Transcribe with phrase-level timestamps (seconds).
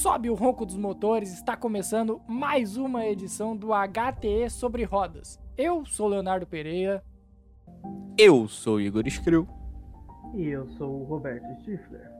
[0.00, 5.38] sobe o ronco dos motores, está começando mais uma edição do HTE sobre rodas.
[5.58, 7.04] Eu sou Leonardo Pereira.
[8.16, 9.46] Eu sou Igor Skrill.
[10.34, 12.10] E eu sou o Roberto Stifler.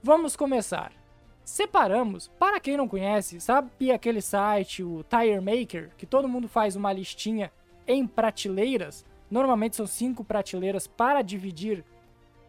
[0.04, 1.01] Vamos começar.
[1.44, 6.76] Separamos, para quem não conhece, sabe aquele site, o Tire Maker, que todo mundo faz
[6.76, 7.52] uma listinha
[7.88, 9.06] em prateleiras?
[9.30, 11.84] Normalmente são cinco prateleiras para dividir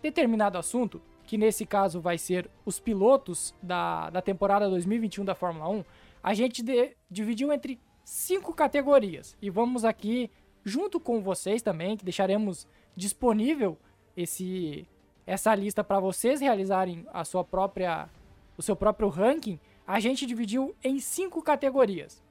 [0.02, 5.68] determinado assunto, que nesse caso vai ser os pilotos da, da temporada 2021 da Fórmula
[5.68, 5.84] 1.
[6.22, 9.36] A gente de, dividiu entre cinco categorias.
[9.40, 10.30] E vamos aqui,
[10.64, 13.78] junto com vocês também, que deixaremos disponível
[14.16, 14.86] esse,
[15.26, 18.08] essa lista para vocês realizarem a sua própria,
[18.56, 19.58] o seu próprio ranking.
[19.86, 22.22] A gente dividiu em cinco categorias: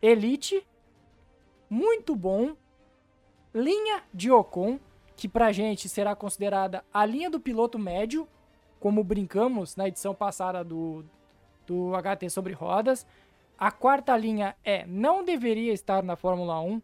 [0.00, 0.66] Elite,
[1.68, 2.56] muito bom,
[3.54, 4.78] linha de Ocon,
[5.16, 8.28] que pra gente será considerada a linha do piloto médio,
[8.78, 11.04] como brincamos na edição passada do,
[11.66, 13.06] do HT sobre rodas.
[13.58, 16.80] A quarta linha é não deveria estar na Fórmula 1.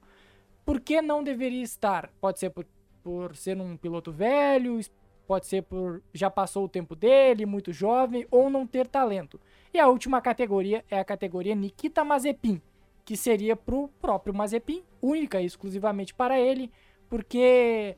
[0.64, 2.10] Por que não deveria estar?
[2.20, 2.66] Pode ser por,
[3.02, 4.80] por ser um piloto velho,
[5.26, 9.40] pode ser por já passou o tempo dele, muito jovem, ou não ter talento.
[9.72, 12.60] E a última categoria é a categoria Nikita Mazepin,
[13.04, 16.70] que seria para o próprio Mazepin, única e exclusivamente para ele,
[17.08, 17.96] porque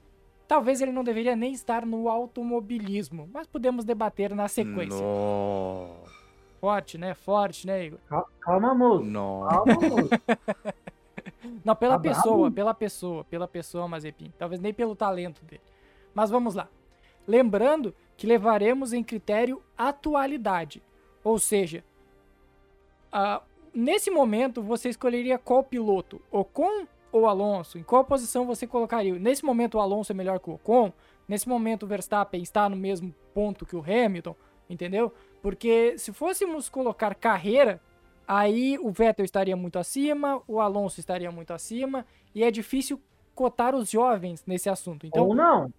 [0.49, 5.01] talvez ele não deveria nem estar no automobilismo, mas podemos debater na sequência.
[5.01, 6.17] Nossa.
[6.61, 7.15] Forte, né?
[7.15, 7.99] Forte, né, Igor?
[8.41, 9.05] Calma, moço.
[9.05, 9.47] Não.
[9.49, 10.11] Calma, moço.
[11.65, 12.55] Não, pela Tá pessoa, bravo?
[12.55, 14.33] pela pessoa, pela pessoa, Mazepin.
[14.39, 15.63] Talvez nem pelo talento dele.
[16.15, 16.69] Mas vamos lá.
[17.27, 20.83] Lembrando que levaremos em critério atualidade.
[21.23, 21.85] Ou seja,
[23.75, 26.21] nesse momento você escolheria qual piloto?
[26.31, 27.79] Ocon ou Alonso?
[27.79, 29.19] Em qual posição você colocaria?
[29.19, 30.93] Nesse momento o Alonso é melhor que o Ocon?
[31.29, 34.37] Nesse momento o Verstappen está no mesmo ponto que o Hamilton?
[34.69, 35.13] Entendeu?
[35.43, 37.81] Porque se fôssemos colocar carreira,
[38.27, 42.05] aí o Vettel estaria muito acima, o Alonso estaria muito acima,
[42.35, 43.01] e é difícil
[43.35, 45.07] cotar os jovens nesse assunto.
[45.07, 45.73] Então, Ou não.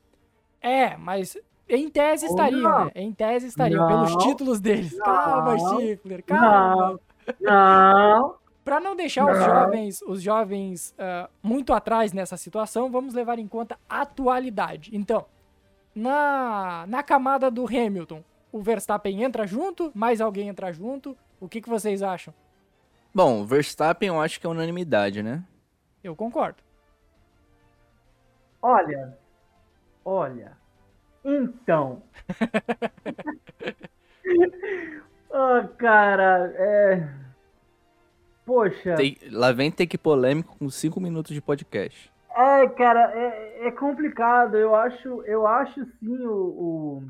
[0.61, 1.37] É, mas
[1.69, 2.91] em tese estariam, né?
[2.95, 4.05] Em tese estariam, Não.
[4.05, 4.97] pelos títulos deles.
[4.97, 5.05] Não.
[5.05, 6.99] Calma, Stifler, calma.
[7.39, 8.35] Não.
[8.63, 13.47] Para não deixar os jovens, os jovens ah, muito atrás nessa situação, vamos levar em
[13.47, 14.89] conta a atualidade.
[14.93, 15.25] Então,
[15.95, 21.17] na, na camada do Hamilton, o Verstappen entra junto, mais alguém entra junto.
[21.39, 22.33] O que, que vocês acham?
[23.13, 25.43] Bom, Verstappen eu acho que é unanimidade, né?
[26.03, 26.61] Eu concordo.
[28.61, 29.17] Olha.
[30.07, 30.57] Olha.
[31.25, 32.01] Então.
[35.29, 37.13] Ah, cara, é.
[38.45, 38.95] Poxa.
[38.95, 42.11] Tem- lá vem take polêmico com 5 minutos de podcast.
[42.29, 44.55] É, cara, é, é complicado.
[44.57, 47.03] Eu acho, eu acho sim o, o,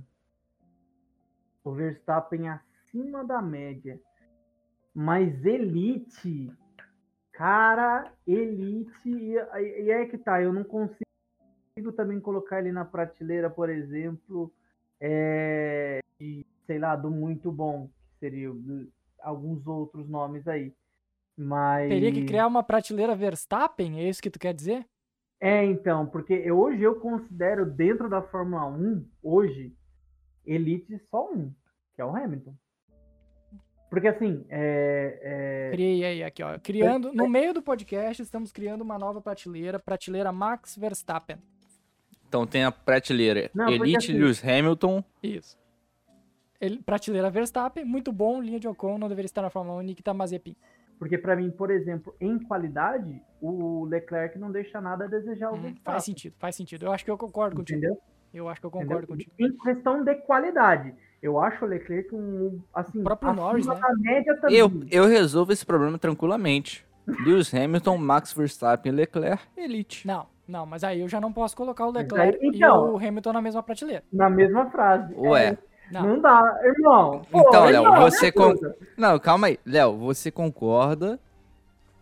[1.63, 3.99] o Verstappen acima da média.
[4.93, 6.51] Mas elite,
[7.31, 9.35] cara, elite, e,
[9.83, 11.07] e é que tá, eu não consigo
[11.91, 14.51] também colocar ele na prateleira, por exemplo,
[14.99, 18.49] é, de, sei lá, do muito bom, que seria
[19.21, 20.73] alguns outros nomes aí.
[21.37, 21.89] Mas...
[21.89, 23.99] Teria que criar uma prateleira Verstappen?
[23.99, 24.85] É isso que tu quer dizer?
[25.39, 29.71] É, então, porque eu- hoje eu considero dentro da Fórmula 1, hoje,
[30.45, 31.53] elite só um,
[31.95, 32.55] que é o Hamilton.
[33.89, 35.19] Porque assim, é,
[35.69, 36.59] é, Criei aí, aqui, ó.
[36.59, 41.37] Criando, no meio do podcast, estamos criando uma nova prateleira, prateleira Max Verstappen.
[42.27, 45.03] Então tem a prateleira Não, Elite assim- Lewis Hamilton.
[45.23, 45.57] Isso.
[46.59, 50.13] Ele, prateleira Verstappen, muito bom, linha de Ocon, não deveria estar na Fórmula 1, Nikita
[50.13, 50.55] Mazepin.
[50.97, 55.61] Porque para mim, por exemplo, em qualidade, o Leclerc não deixa nada a desejar Hum,
[55.61, 55.81] Verstappen.
[55.83, 56.85] faz sentido, faz sentido.
[56.87, 57.77] Eu acho que eu concordo contigo.
[57.77, 58.01] Entendeu?
[58.33, 58.87] Eu acho que eu Entendeu?
[58.87, 59.31] concordo contigo.
[59.39, 63.79] Em questão de qualidade, eu acho o Leclerc um, assim, O próprio Norris, né?
[63.99, 64.57] média também.
[64.57, 66.83] Eu, eu resolvo esse problema tranquilamente.
[67.23, 70.05] Lewis Hamilton, Max Verstappen, Leclerc, Elite.
[70.07, 72.97] Não, não, mas aí eu já não posso colocar o Leclerc aí, então- e o
[72.97, 74.03] Hamilton na mesma prateleira.
[74.11, 75.13] Na mesma frase.
[75.15, 75.47] Ué.
[75.49, 75.57] É,
[75.91, 76.03] Não.
[76.15, 76.21] não.
[76.21, 77.21] dá, irmão.
[77.31, 78.33] Pô, Então, Léo, você.
[78.97, 79.59] Não, calma aí.
[79.65, 81.19] Léo, você concorda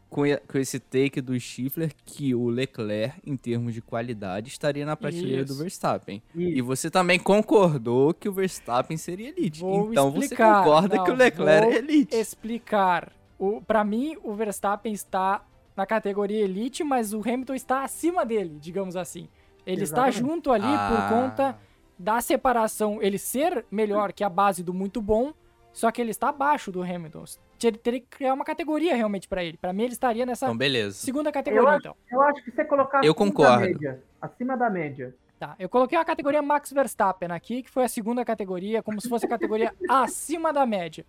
[0.10, 4.86] com, e- com esse take do Stifler que o Leclerc, em termos de qualidade, estaria
[4.86, 5.54] na prateleira Isso.
[5.54, 6.22] do Verstappen?
[6.34, 6.64] E Isso.
[6.66, 9.60] você também concordou que o Verstappen seria Elite.
[9.62, 10.54] Vou então explicar.
[10.64, 12.16] você concorda Não, que o Leclerc vou é Elite.
[12.16, 13.12] Explicar.
[13.38, 15.44] O, pra mim, o Verstappen está
[15.76, 19.28] na categoria Elite, mas o Hamilton está acima dele, digamos assim.
[19.66, 20.20] Ele está Exatamente.
[20.34, 20.90] junto ali Ah.
[21.10, 21.58] por conta
[21.98, 25.34] da separação, ele ser melhor que a base do muito bom,
[25.74, 27.26] só que ele está abaixo do Hamilton.
[27.64, 29.58] Ele teria que criar uma categoria realmente pra ele.
[29.58, 30.98] Pra mim, ele estaria nessa Então, beleza.
[30.98, 31.96] segunda categoria, acho- então.
[32.12, 33.54] Eu acho que você colocar Eu acima concordo.
[33.54, 34.04] da média.
[34.22, 35.16] Acima da média.
[35.40, 39.10] Tá, eu coloquei a categoria Max Verstappen aqui, que foi a segunda categoria, como se
[39.10, 41.06] fosse a categoria acima da média.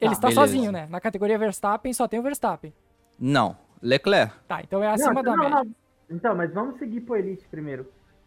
[0.00, 0.40] Ele Tá, está beleza.
[0.40, 0.86] sozinho, né?
[0.90, 2.72] Na categoria Verstappen só tem o Verstappen.
[3.18, 4.32] Não, Leclerc.
[4.48, 5.64] Tá, então é acima não, da não, média.
[5.64, 5.74] não.
[6.16, 7.86] Então, mas vamos seguir pro Elite primeiro.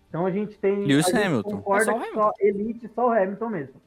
[0.09, 0.85] Então a gente tem.
[0.85, 1.63] Lewis a gente Hamilton.
[1.75, 2.13] É só o Hamilton.
[2.21, 3.81] só Elite, só o Hamilton mesmo.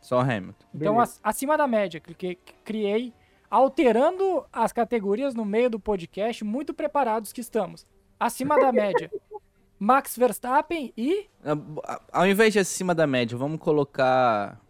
[0.00, 0.64] Só Hamilton.
[0.74, 1.12] Então, Beleza.
[1.14, 3.12] ac- acima da média, que, criei,
[3.50, 7.84] alterando as categorias no meio do podcast, muito preparados que estamos.
[8.20, 9.10] Acima da média,
[9.80, 11.26] Max Verstappen e.
[11.44, 14.60] Ah, Ao invés de acima da média, vamos colocar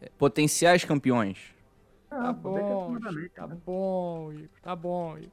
[0.00, 1.38] eh, potenciais campeões.
[2.10, 5.16] Tá Ah, bom, Igor, média, tá bom, Igor, tá bom.
[5.16, 5.30] Igor.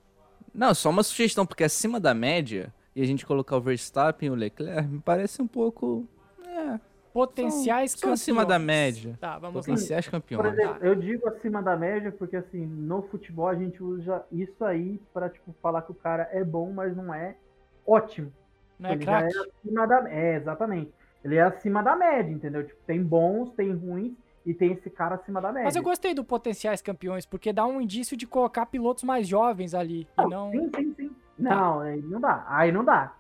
[0.54, 4.32] Não, só uma sugestão, porque acima da média e a gente colocar o Verstappen e
[4.32, 6.08] o Leclerc me parece um pouco.
[6.46, 6.80] É,
[7.14, 8.66] Potenciais só acima da campeões.
[8.68, 9.18] média.
[9.20, 9.62] Tá, vamos lá.
[9.62, 10.54] Potenciais Por campeões.
[10.54, 15.00] exemplo, eu digo acima da média porque, assim, no futebol a gente usa isso aí
[15.14, 17.36] pra, tipo, falar que o cara é bom, mas não é
[17.86, 18.32] ótimo.
[18.78, 19.38] Não é Ele já craque?
[19.38, 20.10] é acima da...
[20.10, 20.92] É, exatamente.
[21.24, 22.66] Ele é acima da média, entendeu?
[22.66, 24.14] Tipo, tem bons, tem ruins
[24.46, 25.66] e tem esse cara acima da média.
[25.66, 29.74] Mas eu gostei do potenciais campeões, porque dá um indício de colocar pilotos mais jovens
[29.74, 30.08] ali.
[30.18, 30.52] E não.
[30.52, 31.12] Sim, sim, sim.
[31.38, 32.46] Não, aí não dá.
[32.48, 33.14] Aí não dá.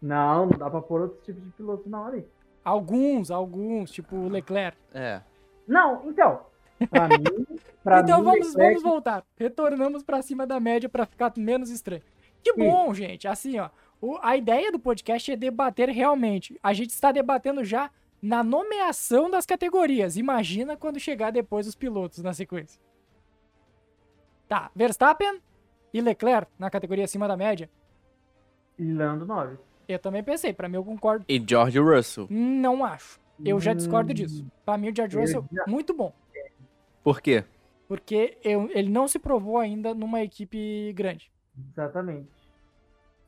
[0.00, 2.26] Não, não dá pra pôr outros tipos de pilotos não ali.
[2.64, 4.76] Alguns, alguns, tipo o Leclerc.
[4.92, 5.20] É.
[5.66, 6.40] Não, então.
[6.90, 7.24] Pra mim,
[7.82, 9.24] pra então mim, vamos, Leclerc- vamos voltar.
[9.36, 12.02] Retornamos pra cima da média pra ficar menos estranho.
[12.42, 13.26] Que bom, gente.
[13.26, 13.70] Assim, ó.
[14.00, 16.58] o- a ideia do podcast é debater realmente.
[16.62, 17.90] A gente está debatendo já
[18.26, 20.16] na nomeação das categorias.
[20.16, 22.80] Imagina quando chegar depois os pilotos na sequência.
[24.48, 25.40] Tá, Verstappen
[25.92, 27.70] e Leclerc na categoria acima da média.
[28.78, 29.56] Lando 9.
[29.88, 31.24] Eu também pensei, pra mim eu concordo.
[31.28, 32.26] E George Russell.
[32.28, 33.20] Não acho.
[33.44, 34.46] Eu já discordo Hum, disso.
[34.64, 36.12] Pra mim o George Russell, já- muito bom.
[37.02, 37.44] Por quê?
[37.86, 41.30] Porque eu- ele não se provou ainda numa equipe grande.
[41.72, 42.28] Exatamente.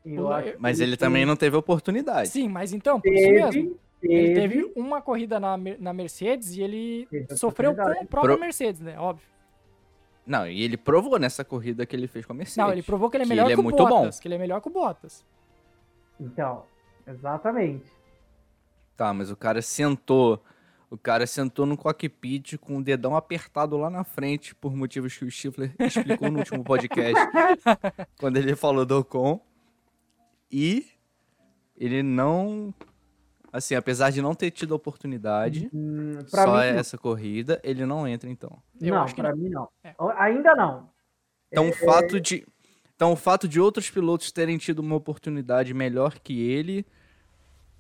[0.05, 0.27] Eu
[0.59, 2.29] Mas ele também não teve oportunidade.
[2.31, 3.79] Sim, mas então, por isso teve, mesmo.
[4.03, 8.39] Ele teve uma corrida na, na Mercedes e ele Teve sofreu com a própria Pro-
[8.41, 8.99] Mercedes, né?
[8.99, 9.27] Óbvio.
[10.25, 12.57] Não, e ele provou nessa corrida que ele fez com a Mercedes.
[12.59, 14.17] Não, ele provou que ele é Que melhor ele é que o muito Bottas.
[14.17, 14.23] bom.
[14.23, 15.25] Que ele é melhor que o Bottas.
[16.21, 16.65] Então,
[17.07, 17.91] exatamente.
[18.97, 20.43] Tá, mas o cara sentou.
[20.91, 25.25] O cara sentou no cockpit com o dedão apertado lá na frente, por motivos que
[25.25, 27.15] o Stifler explicou no último podcast,
[28.19, 29.41] quando ele falou do Ocon.
[30.51, 30.87] E
[31.77, 32.73] ele não.
[33.59, 38.07] Assim, apesar de não ter tido oportunidade, Hum, pra só mim, essa corrida, ele não
[38.07, 38.57] entra então.
[38.81, 39.37] Eu não, acho que pra não.
[39.37, 39.69] mim não.
[39.83, 39.95] É.
[40.17, 40.89] Ainda não.
[41.51, 42.47] Então o fato de.
[42.95, 46.87] Então o fato de outros pilotos terem tido uma oportunidade melhor que ele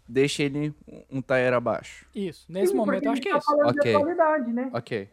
[0.08, 0.74] deixa ele
[1.10, 2.06] um tire abaixo.
[2.14, 2.50] Isso.
[2.50, 3.52] Nesse Sim, momento acho que é tá isso.
[3.64, 3.92] Ok.
[3.92, 4.70] de qualidade, né?
[4.72, 5.08] Ok.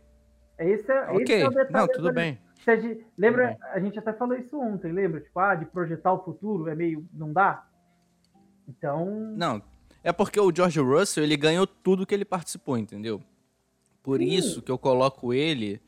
[0.57, 1.41] Esse é, esse Ok.
[1.41, 2.39] é o detalhe Não, tudo bem.
[2.65, 5.19] Gente- lembra, Tudo a gente até falou isso ontem, lembra?
[5.22, 7.07] Tipo, ah, de projetar o futuro é meio.
[7.13, 7.67] não dá?
[8.67, 9.05] Então.
[9.38, 9.62] Não,
[10.05, 13.21] é porque o George Russell, ele ganhou tudo que ele participou, entendeu?
[14.03, 14.25] Por Sim.
[14.25, 15.81] isso que eu coloco ele,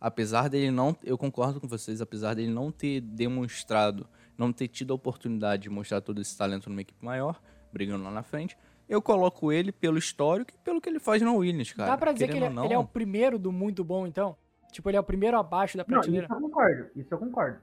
[0.00, 4.06] apesar dele não, eu concordo com vocês, apesar dele não ter demonstrado,
[4.36, 7.40] não ter tido a oportunidade de mostrar todo esse talento numa equipe maior,
[7.72, 8.58] brigando lá na frente,
[8.88, 11.92] eu coloco ele pelo histórico e pelo que ele faz na Williams, cara.
[11.92, 14.06] Dá pra dizer que ele, Querendo é- ele é o não, primeiro do muito bom,
[14.06, 14.36] então?
[14.72, 16.26] Tipo, ele é o primeiro abaixo da Não, prateleira?
[16.26, 16.86] isso eu concordo.
[16.96, 17.58] Isso eu concordo.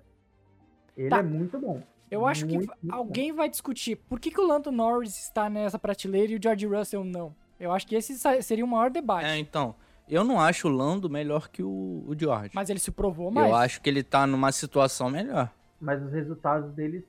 [0.98, 1.18] Ele Tá.
[1.20, 1.84] é muito bom.
[2.12, 2.94] Eu acho que Muito, muito bom.
[2.94, 6.66] alguém vai discutir por que, que o Lando Norris está nessa prateleira e o George
[6.68, 7.34] Russell não.
[7.58, 8.14] Eu acho que esse
[8.44, 9.26] seria o maior debate.
[9.26, 9.74] É, então,
[10.10, 12.52] eu não acho o Lando melhor que o, o George.
[12.54, 13.48] Mas ele se provou mais.
[13.50, 15.50] eu acho que ele tá numa situação melhor.
[15.80, 17.04] Mas os resultados deles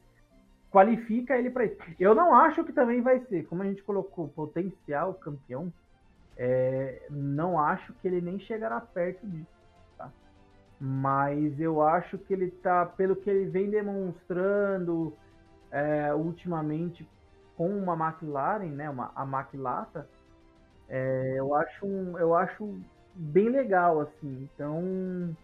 [0.71, 1.77] qualifica ele pra isso.
[1.99, 5.73] Eu não acho que também vai ser, como a gente colocou, potencial campeão.
[6.37, 9.47] é, não acho que ele nem chegará perto disso.
[10.85, 15.17] Mas eu acho que ele tá, pelo que ele vem demonstrando
[15.71, 17.09] é, ultimamente
[17.57, 20.09] com uma McLaren, né, uma, a McLata,
[20.89, 22.81] é, eu, acho um, eu acho
[23.15, 24.49] bem legal, assim.
[24.53, 25.37] Então,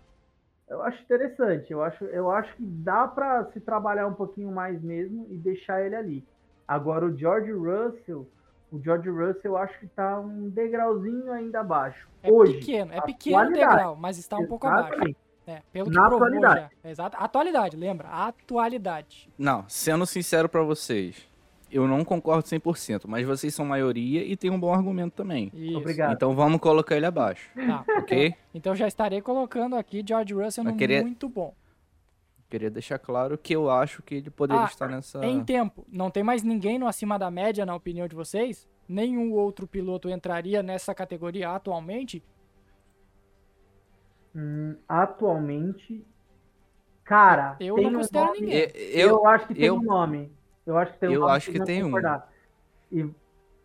[0.68, 1.72] eu acho interessante.
[1.72, 5.86] Eu acho, eu acho que dá para se trabalhar um pouquinho mais mesmo e deixar
[5.86, 6.26] ele ali.
[6.66, 8.28] Agora, o George Russell,
[8.72, 12.08] o George Russell eu acho que está um degrauzinho ainda abaixo.
[12.24, 15.14] É Hoje, pequeno, é pequeno o degrau, mas está um pouco abaixo.
[15.48, 16.68] É, pelo Na atualidade.
[16.84, 16.90] já.
[16.90, 17.16] Exato.
[17.18, 18.06] Atualidade, lembra?
[18.08, 19.30] Atualidade.
[19.38, 21.16] Não, sendo sincero pra vocês,
[21.72, 25.50] eu não concordo 100%, mas vocês são maioria e tem um bom argumento também.
[25.54, 25.78] Isso.
[25.78, 26.12] Obrigado.
[26.12, 27.84] Então vamos colocar ele abaixo, Tá.
[27.98, 28.34] ok?
[28.54, 31.54] Então já estarei colocando aqui George Russell no queria- muito bom.
[32.50, 35.24] Queria deixar claro que eu acho que ele poderia Ah, estar nessa.
[35.24, 38.66] Em tempo, não tem mais ninguém no acima da média, na opinião de vocês?
[38.88, 42.22] Nenhum outro piloto entraria nessa categoria atualmente?
[44.40, 46.06] Hum, atualmente,
[47.04, 48.68] cara, Eu tem não um considero nome- ninguém.
[48.74, 50.32] Eu, Eu, acho que tem eu- um nome.
[50.64, 51.86] Eu acho que tem um eu nome acho que vão tem um.
[51.86, 52.30] concordar.
[52.92, 53.10] E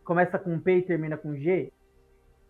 [0.04, 1.72] começa com P e termina com G.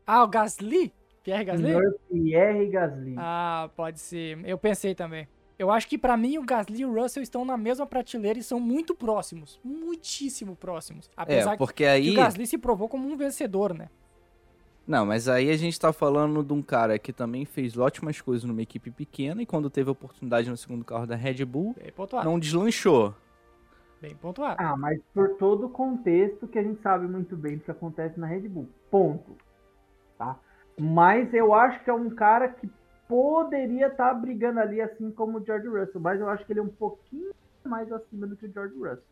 [0.07, 0.91] Ah, o Gasly?
[1.23, 1.67] Pierre Gasly?
[1.67, 3.15] Senhor Pierre Gasly.
[3.19, 4.39] Ah, pode ser.
[4.49, 5.29] Eu pensei também.
[5.59, 8.43] Eu acho que pra mim o Gasly e o Russell estão na mesma prateleira e
[8.43, 9.61] são muito próximos.
[9.63, 11.11] Muitíssimo próximos.
[11.17, 12.11] Apesar é, porque que aí.
[12.13, 13.89] o Gasly se provou como um vencedor, né?
[14.87, 18.45] Não, mas aí a gente tá falando de um cara que também fez ótimas coisas
[18.45, 21.75] numa equipe pequena e quando teve a oportunidade no segundo carro da Red Bull,
[22.23, 23.15] não deslanchou.
[24.01, 24.57] Bem pontuado.
[24.59, 28.21] Ah, mas por todo o contexto que a gente sabe muito bem do que acontece
[28.21, 28.69] na Red Bull.
[28.91, 29.35] Ponto.
[30.19, 30.39] Tá?
[30.79, 32.69] Mas eu acho que é um cara que
[33.09, 36.01] poderia estar brigando ali, assim como o George Russell.
[36.03, 37.33] Mas eu acho que ele é um pouquinho
[37.65, 39.05] mais acima do que o George Russell.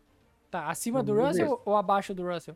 [0.51, 1.23] Tá, acima do ver.
[1.23, 2.55] Russell ou abaixo do Russell?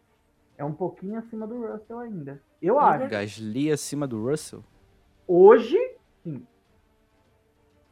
[0.58, 2.42] É um pouquinho acima do Russell ainda.
[2.60, 3.08] Eu acho.
[3.08, 4.64] Gasly acima do Russell?
[5.26, 5.76] Hoje,
[6.22, 6.46] sim.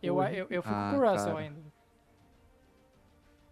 [0.03, 1.39] Eu, Hoje- eu, eu fico Ah, com o Russell cara.
[1.39, 1.61] ainda.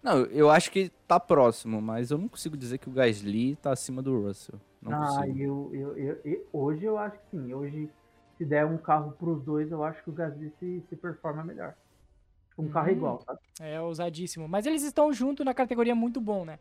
[0.03, 3.73] Não, eu acho que tá próximo, mas eu não consigo dizer que o Gasly tá
[3.73, 4.59] acima do Russell.
[4.81, 5.39] Não ah, consigo.
[5.39, 7.55] eu, eu, eu, eu- hoje eu acho que sim.
[7.55, 7.89] Hoje,
[8.37, 11.75] se der um carro pros dois, eu acho que o Gasly se, se performa melhor.
[12.59, 12.93] Um carro Hum.
[12.93, 13.39] igual, tá?
[13.61, 14.49] É ousadíssimo.
[14.49, 16.59] Mas eles estão junto na categoria muito bom, né?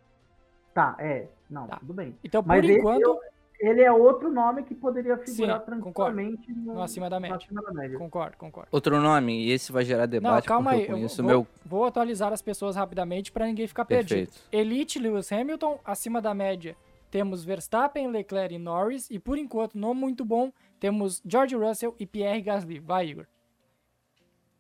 [0.74, 1.28] Tá, é.
[1.50, 1.78] Não, Tá.
[1.78, 2.16] tudo bem.
[2.24, 3.20] Então, por Mas enquanto,
[3.60, 7.38] Ele é outro nome que poderia figurar Sim, tranquilamente no, no acima da no média.
[7.38, 7.96] acima da média.
[7.98, 8.70] concordo, concordo.
[8.72, 10.88] Outro nome, e esse vai gerar debate Não, calma aí.
[10.90, 11.48] eu Eu vou, meu...
[11.64, 14.28] vou atualizar as pessoas rapidamente para ninguém ficar perdido.
[14.32, 14.42] Perfeito.
[14.52, 16.76] Elite Lewis Hamilton, acima da média.
[17.12, 19.12] Temos Verstappen, Leclerc e Norris.
[19.12, 22.80] E por enquanto, não muito bom, temos George Russell e Pierre Gasly.
[22.80, 23.28] Vai, Igor.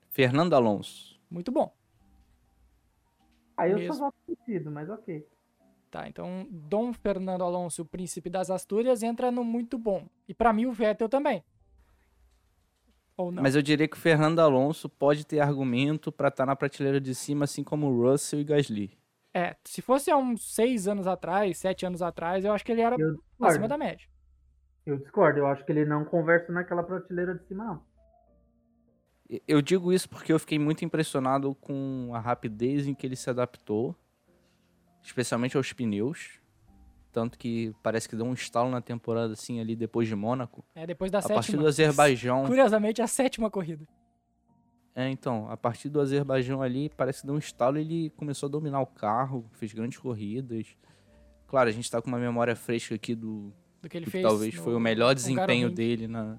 [0.09, 1.19] Fernando Alonso.
[1.29, 1.73] Muito bom.
[3.57, 3.93] Aí eu Mesmo.
[3.93, 5.25] só voto vencido, mas ok.
[5.91, 10.07] Tá, então Dom Fernando Alonso, o príncipe das Astúrias, entra no muito bom.
[10.25, 11.43] E pra mim o Vettel também.
[13.17, 13.43] Ou não?
[13.43, 17.13] Mas eu diria que o Fernando Alonso pode ter argumento pra estar na prateleira de
[17.13, 18.97] cima, assim como o Russell e Gasly.
[19.33, 22.81] É, se fosse há uns seis anos atrás, sete anos atrás, eu acho que ele
[22.81, 22.95] era
[23.41, 24.07] acima da média.
[24.85, 25.39] Eu discordo.
[25.39, 27.83] Eu acho que ele não conversa naquela prateleira de cima, não.
[29.45, 33.29] Eu digo isso porque eu fiquei muito impressionado com a rapidez em que ele se
[33.29, 33.93] adaptou,
[35.03, 36.39] especialmente aos pneus.
[37.11, 40.63] Tanto que parece que deu um estalo na temporada assim ali depois de Mônaco.
[40.73, 41.63] É, depois da A partir sétima.
[41.63, 42.45] do Azerbaijão.
[42.47, 43.85] Curiosamente, a sétima corrida.
[44.95, 48.47] É, então, a partir do Azerbaijão ali, parece que deu um estalo e ele começou
[48.47, 50.67] a dominar o carro, fez grandes corridas.
[51.47, 54.11] Claro, a gente tá com uma memória fresca aqui do, Do que ele do que
[54.11, 54.23] fez.
[54.23, 56.37] talvez no foi o melhor desempenho dele na.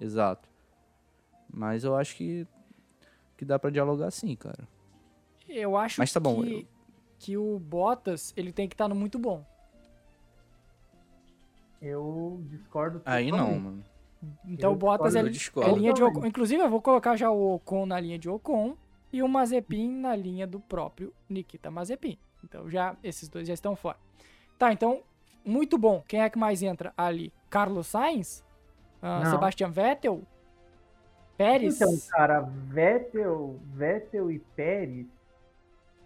[0.00, 0.48] Exato.
[1.52, 2.46] Mas eu acho que,
[3.36, 4.66] que dá pra dialogar sim, cara.
[5.48, 6.66] Eu acho Mas tá bom, que, eu-
[7.18, 9.44] que o Bottas, ele tem que estar no muito bom.
[11.80, 13.02] Eu discordo.
[13.04, 13.84] Aí não, mano.
[14.44, 16.02] Então Eu o Bottas discordo, é, eu é linha de.
[16.02, 16.26] Ocon.
[16.26, 18.76] Inclusive, eu vou colocar já o Ocon na linha de Ocon
[19.12, 22.18] e o Mazepin na linha do próprio Nikita Mazepin.
[22.42, 23.98] Então já esses dois já estão fora.
[24.58, 25.02] Tá, então,
[25.44, 26.02] muito bom.
[26.08, 27.32] Quem é que mais entra ali?
[27.50, 28.44] Carlos Sainz?
[29.02, 29.30] Ah.
[29.30, 30.22] Sebastian Vettel?
[31.36, 31.76] Pérez?
[31.76, 35.06] Então, cara, Vettel, Vettel e Pérez.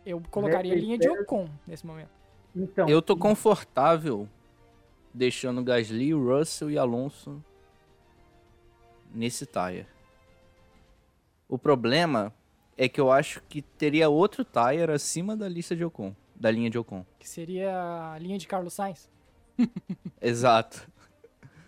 [0.05, 1.09] Eu colocaria e linha de.
[1.09, 2.11] Ocon nesse momento.
[2.55, 4.29] Então, Eu tô confortável
[5.13, 7.43] deixando Gasly, Russell e Alonso
[9.13, 9.87] nesse tire.
[11.49, 12.33] O problema
[12.77, 16.71] é que eu acho que teria outro tire acima da lista de Ocon, da linha
[16.71, 17.05] de Ocon.
[17.19, 19.11] Que seria a linha de Carlos Sainz.
[20.21, 20.89] Exato.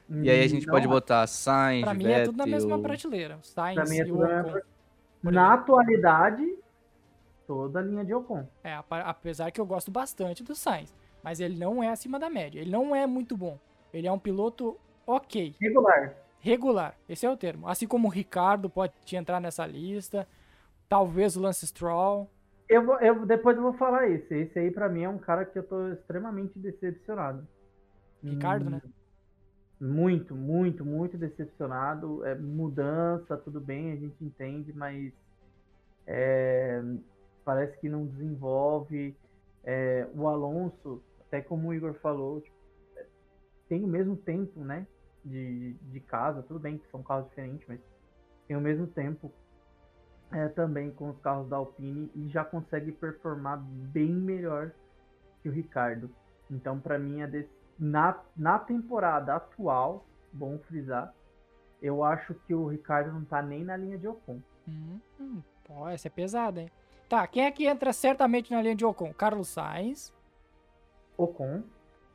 [0.08, 2.22] E aí a gente não, pode botar Sainz, Pra mim Vettel...
[2.22, 3.38] é tudo na mesma prateleira.
[3.42, 4.60] Sainz Pra mim é e o na Ocon.
[5.24, 6.58] Na atualidade,
[7.52, 8.46] toda a linha de Ocon.
[8.64, 10.94] É, apesar que eu gosto bastante do Sainz.
[11.22, 12.60] Mas ele não é acima da média.
[12.60, 13.58] Ele não é muito bom.
[13.92, 15.54] Ele é um piloto ok.
[15.60, 16.16] Regular.
[16.40, 17.68] Regular, esse é o termo.
[17.68, 20.26] Assim como o Ricardo pode entrar nessa lista,
[20.88, 22.28] talvez o Lance Stroll.
[22.68, 24.34] Eu, vou, eu depois eu vou falar esse.
[24.34, 27.46] Esse aí pra mim é um cara que eu tô extremamente decepcionado.
[28.24, 28.82] Ricardo, né?
[29.80, 32.24] Muito, muito, muito decepcionado.
[32.24, 35.12] É mudança, tudo bem, a gente entende, mas
[36.06, 36.82] é,
[37.44, 39.16] parece que não desenvolve.
[39.64, 42.56] É, o Alonso, até como o Igor falou, tipo,
[43.68, 44.86] tem o mesmo tempo, né?
[45.24, 47.80] De, de casa, tudo bem que são carros diferentes, mas
[48.48, 49.32] tem o mesmo tempo
[50.32, 54.72] é, também com os carros da Alpine e já consegue performar bem melhor
[55.40, 56.10] que o Ricardo.
[56.50, 61.14] Então, para mim, é desse, na, na temporada atual, bom frisar,
[61.80, 64.40] eu acho que o Ricardo não tá nem na linha de Ocon.
[64.68, 66.70] Hum, hum, pô, essa é pesada, hein?
[67.12, 69.12] Tá, quem é que entra certamente na linha de Ocon?
[69.12, 70.10] Carlos Sainz.
[71.14, 71.62] Ocon.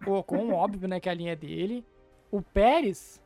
[0.07, 1.85] O Ocon, óbvio, né, que é a linha dele.
[2.31, 3.21] O Pérez.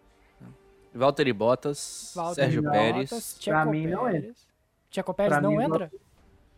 [0.93, 3.37] Valtteri Bottas, Valtteri Sérgio Bottas, Pérez.
[3.39, 4.47] Checo Pra mim, não Pérez.
[4.89, 5.89] Checo Pérez Pra não mim, entra?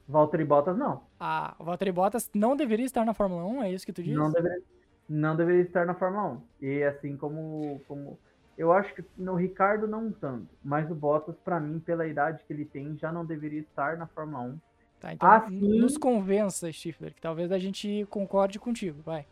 [0.09, 1.03] Valtteri Bottas não.
[1.19, 4.15] Ah, o Valtteri Bottas não deveria estar na Fórmula 1, é isso que tu diz?
[4.15, 4.63] Não deveria,
[5.07, 6.65] não deveria estar na Fórmula 1.
[6.65, 8.17] E assim como, como.
[8.57, 10.49] Eu acho que no Ricardo não tanto.
[10.63, 14.07] Mas o Bottas, pra mim, pela idade que ele tem, já não deveria estar na
[14.07, 14.59] Fórmula 1.
[15.03, 19.25] Tá, então Assim- nos convença, Stifler, que talvez a gente concorde contigo, vai.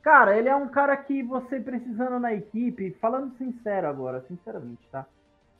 [0.00, 5.04] Cara, ele é um cara que você precisando na equipe, falando sincero agora, sinceramente, tá?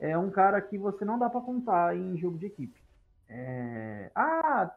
[0.00, 2.80] É um cara que você não dá pra contar em jogo de equipe.
[3.28, 4.10] É...
[4.14, 4.70] Ah,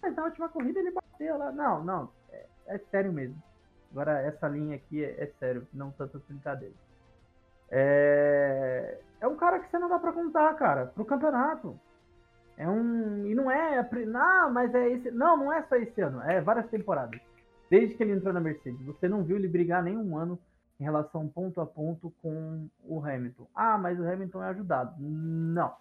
[0.00, 1.50] mas na última corrida ele bateu lá.
[1.50, 3.42] Não, não, é, é sério mesmo.
[3.90, 6.74] Agora, essa linha aqui é, é sério, não tanto brincadeira.
[7.70, 8.98] É...
[9.20, 11.76] é um cara que você não dá pra contar, cara, pro campeonato.
[12.56, 13.26] É um.
[13.26, 13.78] E não é.
[13.78, 15.10] a pri- Não, mas é esse.
[15.10, 17.20] Não, não é só esse ano, é várias temporadas.
[17.70, 20.38] Desde que ele entrou na Mercedes, você não viu ele brigar nenhum ano
[20.78, 23.46] em relação ponto a ponto com o Hamilton.
[23.54, 24.94] Ah, mas o Hamilton é ajudado.
[24.98, 25.72] Não.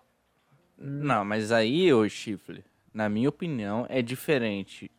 [0.78, 4.90] Não, mas aí, ô Chifre, na minha opinião, é diferente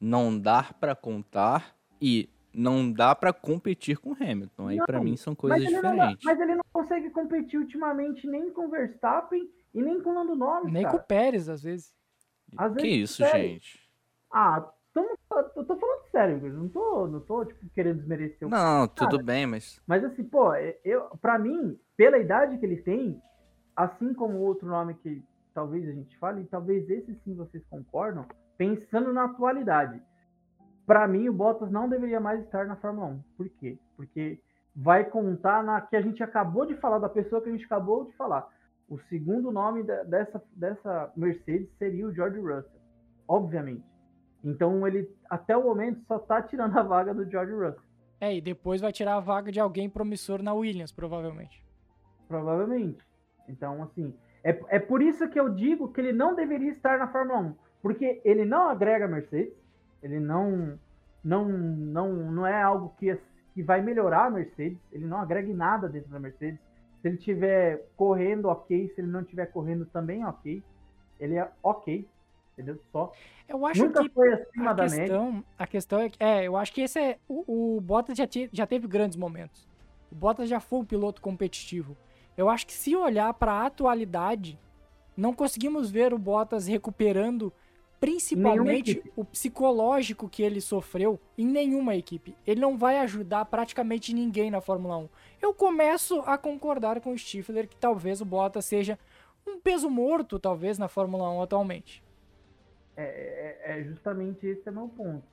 [0.00, 4.68] não dar pra contar e não dá pra competir com o Hamilton.
[4.68, 6.24] Aí Não, mim são Mas coisas não, diferentes.
[6.24, 10.36] mas ele não consegue competir ultimamente nem com o Verstappen e nem com o Lando
[10.36, 11.02] Norris, Nem com o cara.
[11.04, 11.92] Pérez, às vezes.
[12.56, 13.48] Às Que vezes, isso, sério.
[13.48, 13.80] gente?
[14.32, 15.18] Ah, tamo-
[15.56, 16.52] eu tô falando sério.
[16.52, 20.22] Não tô, não tô tipo, querendo desmerecer o Não, tudo Cara, bem, mas Mas assim,
[20.24, 23.20] pô, eu, pra mim, pela idade que ele tem,
[23.74, 27.64] assim como o outro nome que talvez a gente fale, e talvez esse sim vocês
[27.70, 30.00] concordam, pensando na atualidade.
[30.86, 33.22] Pra mim, o Bottas não deveria mais estar na Fórmula 1.
[33.36, 33.78] Por quê?
[33.96, 34.40] Porque
[34.76, 38.04] vai contar na que a gente acabou de falar, da pessoa que a gente acabou
[38.04, 38.46] de falar.
[38.88, 42.80] O segundo nome da- dessa, dessa Mercedes seria o George Russell,
[43.26, 43.84] obviamente.
[44.42, 47.82] Então ele, até o momento, só tá tirando a vaga do George Russell.
[48.20, 51.64] É, e depois vai tirar a vaga de alguém promissor na Williams, provavelmente.
[52.28, 52.98] Provavelmente.
[53.48, 57.08] Então, assim, é, é por isso que eu digo que ele não deveria estar na
[57.08, 57.54] Fórmula 1.
[57.82, 59.52] Porque ele não agrega a Mercedes,
[60.02, 60.78] ele não,
[61.22, 63.14] não, não, não é algo que,
[63.52, 66.58] que vai melhorar a Mercedes, ele não agrega nada dentro da Mercedes.
[67.04, 68.88] Se ele estiver correndo, ok.
[68.94, 70.62] Se ele não estiver correndo, também ok.
[71.20, 72.08] Ele é ok,
[72.54, 72.80] entendeu?
[72.90, 73.12] Só.
[73.46, 75.00] Eu acho Nunca que foi acima a da média.
[75.00, 78.26] questão, a questão é que, é, eu acho que esse é, o, o Bottas já,
[78.26, 79.68] te- já teve grandes momentos.
[80.10, 81.94] O Bottas já foi um piloto competitivo.
[82.38, 84.58] Eu acho que se olhar para a atualidade,
[85.14, 87.52] não conseguimos ver o Bottas recuperando
[88.00, 92.36] principalmente o psicológico que ele sofreu em nenhuma equipe.
[92.46, 95.08] Ele não vai ajudar praticamente ninguém na Fórmula 1.
[95.40, 98.98] Eu começo a concordar com o Stifler que talvez o Bottas seja
[99.46, 102.02] um peso morto, talvez, na Fórmula 1 atualmente.
[102.96, 105.24] É, é- é justamente esse é meu ponto.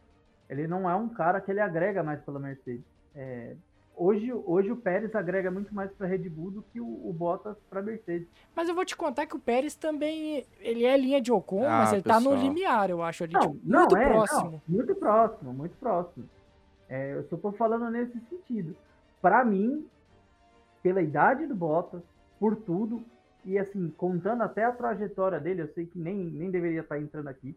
[0.49, 2.83] Ele não é um cara que ele agrega mais pela Mercedes.
[3.15, 3.55] É,
[4.01, 7.55] hoje, hoje o Pérez agrega muito mais para Red Bull do que o, o Bottas
[7.69, 8.27] para Mercedes.
[8.55, 11.79] Mas eu vou te contar que o Pérez também, ele é linha de Ocon, Ah,
[11.79, 14.51] mas ele tá no limiar, eu acho, ali, Não, tipo, não muito é, próximo.
[14.51, 16.29] não, muito próximo, muito próximo.
[16.89, 18.75] É, eu só tô falando nesse sentido.
[19.21, 19.87] Para mim,
[20.81, 22.01] pela idade do Bottas,
[22.39, 23.03] por tudo,
[23.45, 27.27] e assim, contando até a trajetória dele, eu sei que nem, nem deveria estar entrando
[27.27, 27.55] aqui.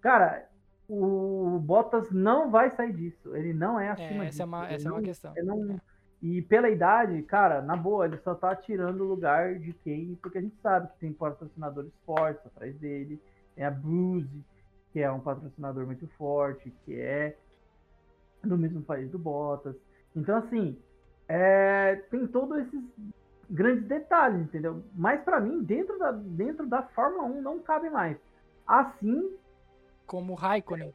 [0.00, 0.48] Cara,
[0.88, 3.36] o Bottas não vai sair disso.
[3.36, 4.36] Ele não é acima É, disso.
[4.36, 5.34] essa é uma, Ele essa é uma não- questão.
[5.44, 5.80] não-
[6.20, 10.16] E pela idade, cara, na boa, ele só tá tirando o lugar de quem?
[10.20, 13.20] Porque a gente sabe que tem patrocinadores fortes atrás dele.
[13.54, 14.28] Tem a Bruce,
[14.92, 17.36] que é um patrocinador muito forte, que é
[18.42, 19.76] do mesmo país do Bottas.
[20.16, 20.76] Então, assim,
[21.28, 22.82] é, tem todos esses
[23.50, 24.82] grandes detalhes, entendeu?
[24.96, 28.16] Mas pra mim, dentro da, dentro da Fórmula 1, não cabe mais.
[28.66, 29.30] Assim
[30.08, 30.92] Como o Raikkonen.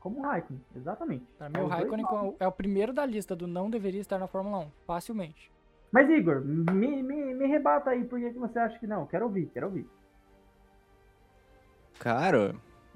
[0.00, 1.26] como o Raikkonen, exatamente.
[1.36, 2.06] Pra mim, É o dois Raikkonen
[2.40, 5.52] é o primeiro da lista do não deveria estar na Fórmula 1, facilmente.
[5.92, 9.04] Mas, Igor, me, me, me rebata aí por que você acha que não.
[9.06, 9.86] Quero ouvir, quero ouvir.
[11.98, 12.54] Cara,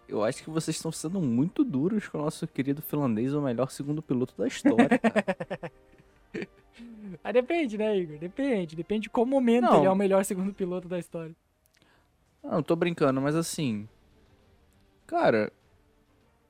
[0.09, 3.71] eu acho que vocês estão sendo muito duros com o nosso querido finlandês, o melhor
[3.71, 4.99] segundo piloto da história.
[4.99, 5.71] cara.
[7.23, 8.19] Aí depende, né, Igor?
[8.19, 8.75] Depende.
[8.77, 9.77] Depende de qual momento Não.
[9.79, 11.35] ele é o melhor segundo piloto da história.
[12.43, 13.89] Não, tô brincando, mas assim.
[15.07, 15.53] Cara,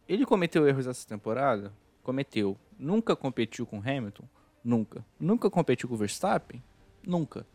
[0.09, 1.73] ele cometeu erros essa temporada?
[2.03, 2.57] Cometeu.
[2.79, 4.25] Nunca competiu com Hamilton?
[4.64, 5.05] Nunca.
[5.19, 6.62] Nunca competiu com o Verstappen?
[7.07, 7.47] Nunca.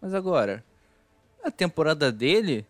[0.00, 0.64] Mas agora,
[1.42, 2.66] a temporada dele,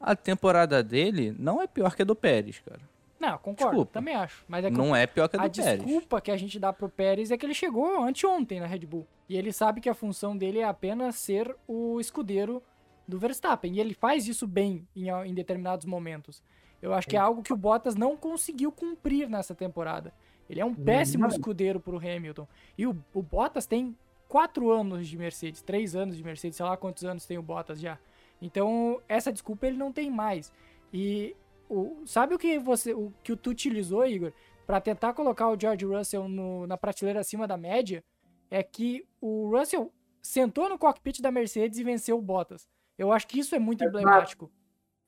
[0.00, 2.80] a temporada dele não é pior que a do Pérez, cara.
[3.18, 3.70] Não, concordo.
[3.72, 3.92] Desculpa.
[3.92, 4.44] Também acho.
[4.46, 5.84] Mas é que Não é pior que a a do Pérez.
[5.84, 9.06] desculpa que a gente dá pro Pérez é que ele chegou anteontem na Red Bull.
[9.28, 12.62] E ele sabe que a função dele é apenas ser o escudeiro
[13.08, 13.74] do Verstappen.
[13.74, 16.42] E ele faz isso bem em, em determinados momentos.
[16.80, 20.12] Eu acho que é algo que o Bottas não conseguiu cumprir nessa temporada.
[20.48, 21.28] Ele é um péssimo Não.
[21.30, 22.46] escudeiro pro Hamilton.
[22.76, 23.96] E o, o Bottas tem
[24.28, 27.80] quatro anos de Mercedes, três anos de Mercedes, sei lá quantos anos tem o Bottas
[27.80, 27.98] já.
[28.40, 30.52] Então, essa desculpa ele não tem mais.
[30.92, 31.34] E
[31.68, 34.32] o, sabe o que você, o que tu utilizou, Igor,
[34.66, 38.04] Pra tentar colocar o George Russell no- na prateleira acima da média?
[38.50, 42.68] É que o Russell sentou no cockpit da Mercedes e venceu o Bottas.
[42.98, 43.98] Eu acho que isso é muito Exato.
[43.98, 44.52] emblemático.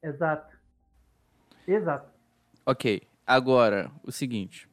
[0.03, 0.57] Exato.
[1.66, 2.11] Exato.
[2.66, 4.68] Ok, agora, o seguinte.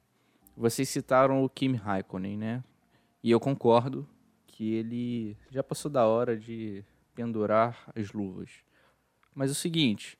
[0.55, 2.63] Vocês citaram o Kimi Raikkonen, né?
[3.23, 4.07] E eu concordo
[4.45, 8.49] que ele já passou da hora de pendurar as luvas.
[9.33, 10.17] Mas é o seguinte,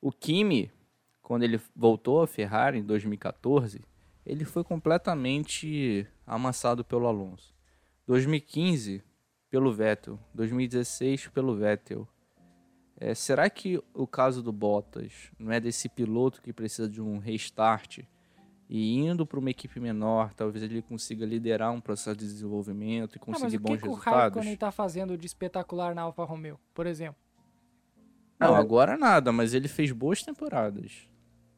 [0.00, 0.70] o Kimi,
[1.22, 3.82] quando ele voltou à Ferrari em 2014,
[4.24, 7.54] ele foi completamente amassado pelo Alonso.
[8.06, 9.02] 2015,
[9.50, 10.18] pelo Vettel.
[10.34, 12.08] 2016, pelo Vettel.
[12.98, 17.18] É, será que o caso do Bottas não é desse piloto que precisa de um
[17.18, 18.00] restart
[18.68, 23.18] e indo para uma equipe menor, talvez ele consiga liderar um processo de desenvolvimento e
[23.18, 24.20] Ah, mas conseguir o que, bons que o resultados?
[24.36, 27.16] Raikkonen tá fazendo de espetacular na Alfa Romeo, por exemplo?
[28.38, 31.08] Não, Ah, agora nada, mas ele fez boas temporadas.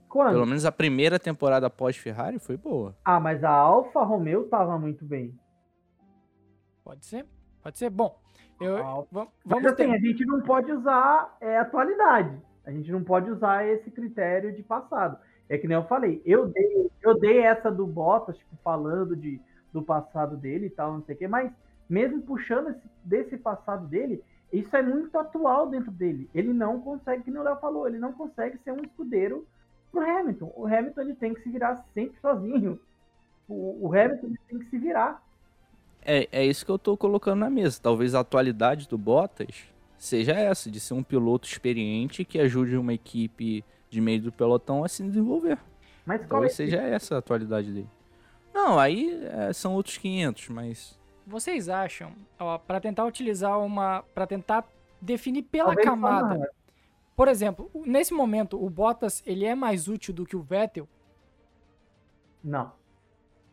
[0.09, 0.33] Quando?
[0.33, 2.97] Pelo menos a primeira temporada após Ferrari foi boa.
[3.05, 5.39] Ah, mas a Alfa Romeo tava muito bem.
[6.83, 7.27] Pode ser?
[7.63, 7.91] Pode ser?
[7.91, 8.19] Bom,
[8.61, 8.79] eu,
[9.11, 9.95] Mas vamos assim, ter...
[9.95, 12.37] a gente não pode usar é, atualidade.
[12.65, 15.19] A gente não pode usar esse critério de passado.
[15.49, 19.41] É que nem eu falei, eu dei, eu dei essa do Bottas, tipo, falando de,
[19.73, 21.53] do passado dele e tal, não sei o quê, mas
[21.89, 26.29] mesmo puxando esse- desse passado dele, isso é muito atual dentro dele.
[26.35, 29.47] Ele não consegue, que nem o Léo falou, ele não consegue ser um escudeiro
[29.93, 30.53] pro Hamilton.
[30.57, 32.81] O Hamilton ele tem que se virar sempre sozinho.
[33.49, 35.23] O, o Hamilton ele tem que se virar.
[36.09, 37.81] É, é isso que eu tô colocando na mesa.
[37.83, 39.65] Talvez a atualidade do Bottas
[39.99, 44.85] seja essa, de ser um piloto experiente que ajude uma equipe de meio do pelotão
[44.85, 45.59] a se desenvolver.
[46.05, 47.91] Mas qual é Talvez seja essa a atualidade dele.
[48.55, 54.29] Não, aí é, são outros 500, mas Vocês acham, ó, para tentar utilizar uma, para
[54.29, 54.65] tentar
[55.03, 56.51] definir pela Talvez camada,
[57.17, 60.89] por exemplo, nesse momento o Bottas ele é mais útil do que o Vettel?
[62.45, 62.73] Não.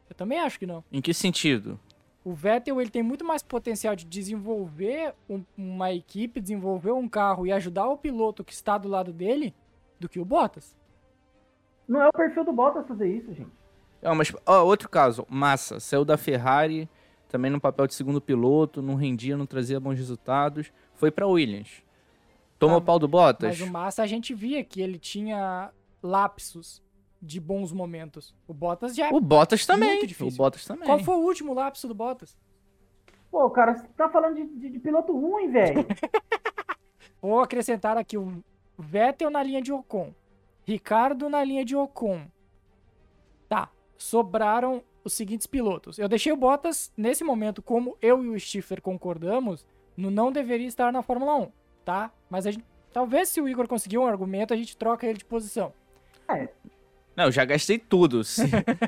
[0.08, 0.84] Eu também acho que não.
[0.92, 1.80] em que sentido?
[2.24, 7.46] O Vettel ele tem muito mais potencial de desenvolver um- uma equipe, desenvolver um carro
[7.46, 9.54] e ajudar o piloto que está do lado dele
[10.00, 10.78] do que o Bottas.
[11.88, 13.52] Não é o perfil do Bottas fazer isso, gente.
[14.02, 16.90] É, mas, ó, outro caso, Massa, saiu da Ferrari,
[17.28, 21.84] também no papel de segundo piloto, não rendia, não trazia bons resultados, foi pra Williams.
[22.60, 23.60] Tomou Ah, pau do Bottas?
[23.60, 26.82] Mas o Massa a gente via que ele tinha lapsos
[27.24, 28.36] de bons momentos.
[28.48, 29.10] O Bottas já.
[29.12, 29.90] O Bottas também.
[30.00, 30.38] Muito O.
[30.38, 30.86] Bottas também.
[30.86, 32.38] Qual foi o último lapso do Bottas?
[33.32, 35.86] Pô, cara, você tá falando de, de- de piloto ruim, velho.
[37.22, 38.44] Vou acrescentar aqui o
[38.78, 40.14] Vettel na linha de Ocon.
[40.66, 42.28] Ricardo na linha de Ocon.
[43.48, 43.70] Tá.
[43.98, 45.98] Sobraram os seguintes pilotos.
[45.98, 50.68] Eu deixei o Bottas, nesse momento, como eu e o Stifler concordamos, no não deveria
[50.68, 51.52] estar na Fórmula 1,
[51.86, 52.12] tá?
[52.30, 55.26] Mas a gente, talvez se o Igor conseguir um argumento, a gente troca ele de
[55.26, 55.74] posição.
[57.16, 58.22] Não, eu já gastei tudo.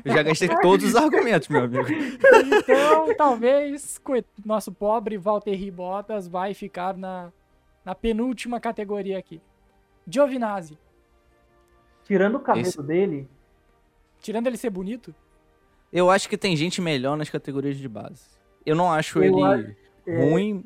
[0.04, 1.86] Eu já gastei todos os argumentos, meu amigo.
[2.58, 4.00] Então, talvez
[4.44, 7.32] nosso pobre Valtteri Bottas vai ficar na,
[7.84, 9.40] na penúltima categoria aqui.
[10.08, 10.76] Giovinazzi.
[12.04, 13.28] Tirando o cabelo Esse- dele,
[14.20, 15.14] Tirando ele ser bonito,
[15.92, 18.24] Eu acho que tem gente melhor nas categorias de base.
[18.64, 20.30] Eu não acho Eu ele acho- é.
[20.30, 20.64] ruim.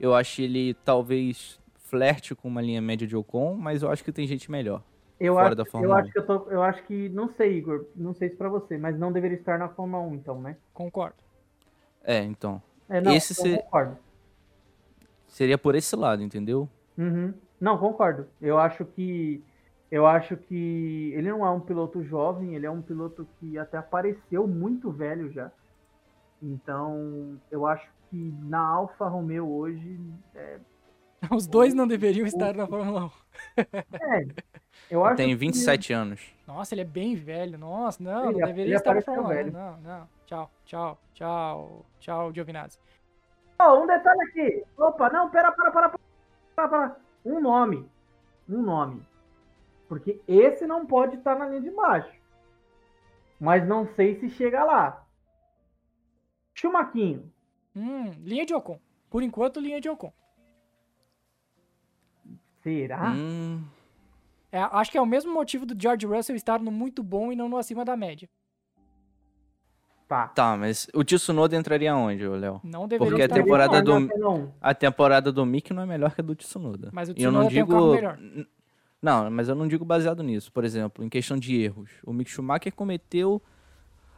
[0.00, 4.10] Eu acho ele talvez flerte com uma linha média de Ocon, mas eu acho que
[4.12, 4.82] tem gente melhor.
[5.24, 6.50] Eu Fora acho, da eu Fórmula acho que eu tô.
[6.50, 7.08] Eu acho que.
[7.10, 7.86] Não sei, Igor.
[7.94, 10.56] Não sei se pra você, mas não deveria estar na Fórmula 1, então, né?
[10.72, 11.16] concordo.
[12.02, 12.62] É, então.
[12.88, 13.96] É, não, Esse concordo.
[15.26, 16.68] Seria por esse lado, entendeu?
[16.96, 17.34] Uhum.
[17.60, 18.26] Não, concordo.
[18.40, 19.42] Eu acho que.
[19.90, 23.78] Eu acho que ele não é um piloto jovem, ele é um piloto que até
[23.78, 25.52] apareceu muito velho já.
[26.42, 30.00] Então, eu acho que na Alfa Romeo hoje.
[30.34, 30.58] É,
[31.34, 33.10] Os dois não deveriam estar na Fórmula 1.
[33.58, 34.26] é,
[34.90, 36.20] eu acho Tem que- 27 anos.
[36.46, 37.58] Nossa, ele é bem velho.
[37.58, 39.34] Nossa, não, Ele- não deveria ele estar na Fórmula 1.
[39.34, 39.52] velho.
[39.52, 40.08] Não, não.
[40.26, 42.78] Tchau, tchau, tchau, tchau, Giovinazzi.
[43.58, 44.64] Ó, um detalhe aqui.
[44.76, 45.88] Opa, não, pera, para, para,
[46.56, 46.96] para, para.
[47.24, 47.88] Um nome.
[48.48, 49.02] Um nome.
[49.88, 52.12] Porque esse não pode estar na linha de baixo.
[53.38, 55.04] Mas não sei se chega lá.
[56.54, 57.30] Chumaquinho.
[57.76, 58.78] Hum, linha de Ocon.
[59.10, 60.12] Por enquanto, linha de Ocon.
[62.64, 63.12] Será?
[63.12, 63.62] Hum,
[64.50, 67.36] É, acho que é o mesmo motivo do George Russell estar no muito bom e
[67.36, 68.28] não no acima da média.
[70.06, 70.28] Tá.
[70.28, 72.60] tá, mas o Tsunoda entraria onde, Léo?
[72.62, 74.54] Não deveria Porque a temporada no- do- Não.
[74.60, 76.90] A temporada do Mick não é melhor que a do Tsunoda.
[76.92, 77.72] Mas o E eu não Tsunoda tem um digo.
[77.72, 78.46] carro melhor.
[79.00, 80.52] Não, mas eu não digo baseado nisso.
[80.52, 81.90] Por exemplo, em questão de erros.
[82.06, 83.42] O Mick Schumacher cometeu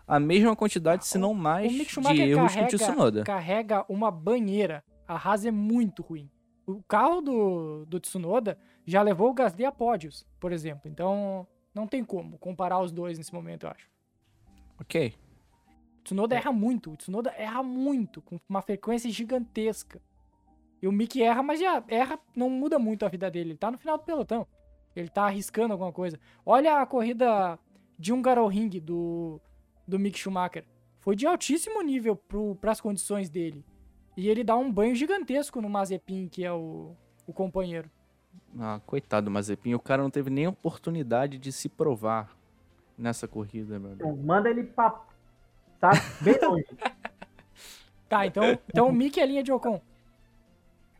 [0.08, 3.22] a mesma quantidade, se não mais, O Mick de erros que o carrega, Tsunoda.
[3.24, 4.84] carrega uma banheira.
[5.06, 6.28] A Haas é muito ruim.
[6.66, 10.90] O carro do, do Tsunoda já levou o Gasly a pódios, por exemplo.
[10.90, 13.88] Então, não tem como comparar os dois nesse momento, eu acho.
[14.80, 15.14] Ok.
[16.00, 16.92] O Tsunoda erra muito.
[16.92, 20.00] O Tsunoda erra muito, com uma frequência gigantesca.
[20.82, 23.50] E o Mick erra, mas já erra, não muda muito a vida dele.
[23.50, 24.46] Ele tá no final do pelotão.
[24.94, 26.18] Ele tá arriscando alguma coisa.
[26.44, 27.58] Olha a corrida
[27.98, 29.40] de um Ring do,
[29.86, 30.64] do Mick Schumacher.
[30.98, 32.16] Foi de altíssimo nível
[32.60, 33.64] para as condições dele.
[34.16, 36.92] E ele dá um banho gigantesco no Mazepin, que é o,
[37.26, 37.90] o companheiro.
[38.58, 39.74] Ah, coitado do Mazepin.
[39.74, 42.34] O cara não teve nem oportunidade de se provar
[42.96, 44.08] nessa corrida, meu amigo.
[44.08, 45.02] Então, manda ele pra.
[45.78, 46.66] Tá bem longe.
[48.08, 49.80] Tá, então, então o Mick é linha de Ocon.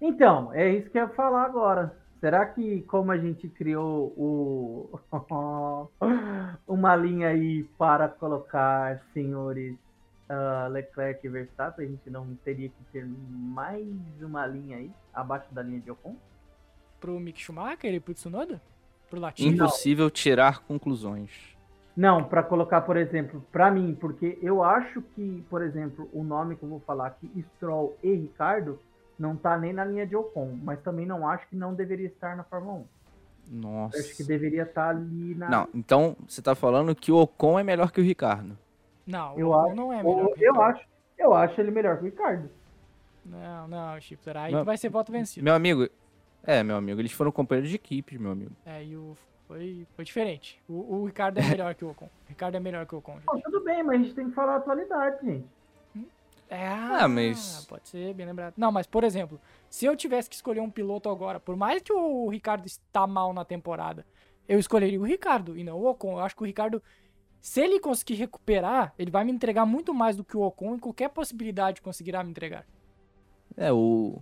[0.00, 1.96] Então, é isso que eu ia falar agora.
[2.18, 4.98] Será que como a gente criou o
[6.66, 9.76] uma linha aí para colocar senhores
[10.28, 13.86] ah, Leclerc e Verstappen, a gente não teria que ter mais
[14.20, 16.16] uma linha aí abaixo da linha de Ocon?
[17.00, 18.60] Pro Mick Schumacher e pro Tsunoda?
[19.08, 19.48] Pro Latifi?
[19.48, 21.56] Impossível tirar conclusões.
[21.96, 26.56] Não, para colocar, por exemplo, para mim, porque eu acho que, por exemplo, o nome
[26.56, 28.78] que eu vou falar aqui, Stroll e Ricardo,
[29.18, 32.36] não tá nem na linha de Ocon, mas também não acho que não deveria estar
[32.36, 32.86] na Fórmula 1.
[33.48, 33.96] Nossa.
[33.96, 35.48] Eu acho que deveria estar ali na.
[35.48, 38.58] Não, então você tá falando que o Ocon é melhor que o Ricardo.
[39.06, 40.86] Não, o Eu Ocon acho- não é melhor que o eu acho,
[41.18, 42.50] eu acho ele melhor que o Ricardo.
[43.24, 44.36] Não, não, Chipper.
[44.36, 44.60] Aí Não.
[44.60, 45.44] que vai ser voto vencido.
[45.44, 45.88] Meu amigo,
[46.44, 48.52] é, meu amigo, eles foram companheiros de equipes, meu amigo.
[48.64, 49.16] É, e o,
[49.48, 50.60] foi, foi diferente.
[50.68, 52.06] O, o Ricardo é melhor que o Ocon.
[52.06, 53.18] O Ricardo é melhor que o Ocon.
[53.26, 55.46] Não, tudo bem, mas a gente tem que falar a atualidade, gente.
[56.48, 58.54] É, Ah, mas- Pode ser, bem lembrado.
[58.56, 61.92] Não, mas, por exemplo, se eu tivesse que escolher um piloto agora, por mais que
[61.92, 64.06] o Ricardo está mal na temporada,
[64.48, 66.12] eu escolheria o Ricardo e não o Ocon.
[66.12, 66.80] Eu acho que o Ricardo,
[67.46, 70.78] se ele conseguir recuperar, ele vai me entregar muito mais do que o Ocon em
[70.80, 72.66] qualquer possibilidade conseguirá me entregar.
[73.56, 74.20] É, o,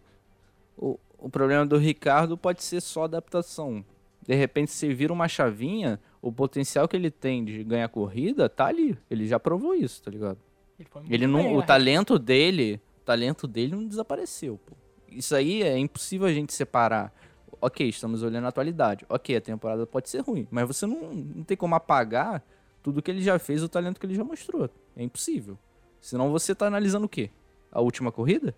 [0.76, 3.82] o, o problema do Ricardo pode ser só adaptação.
[4.20, 8.66] De repente, se vira uma chavinha, o potencial que ele tem de ganhar corrida tá
[8.66, 8.94] ali.
[9.10, 10.38] Ele já provou isso, tá ligado?
[10.78, 11.66] Ele, foi muito Ele bem não, na o reta.
[11.66, 14.74] talento dele, o talento dele não desapareceu, pô.
[15.08, 17.10] Isso aí é impossível a gente separar.
[17.58, 19.06] Ok, estamos olhando a atualidade.
[19.08, 22.44] Ok, a temporada pode ser ruim, mas você não, não tem como apagar
[22.84, 24.68] tudo que ele já fez, o talento que ele já mostrou.
[24.94, 25.58] É impossível.
[26.02, 27.30] Senão você tá analisando o quê?
[27.72, 28.54] A última corrida?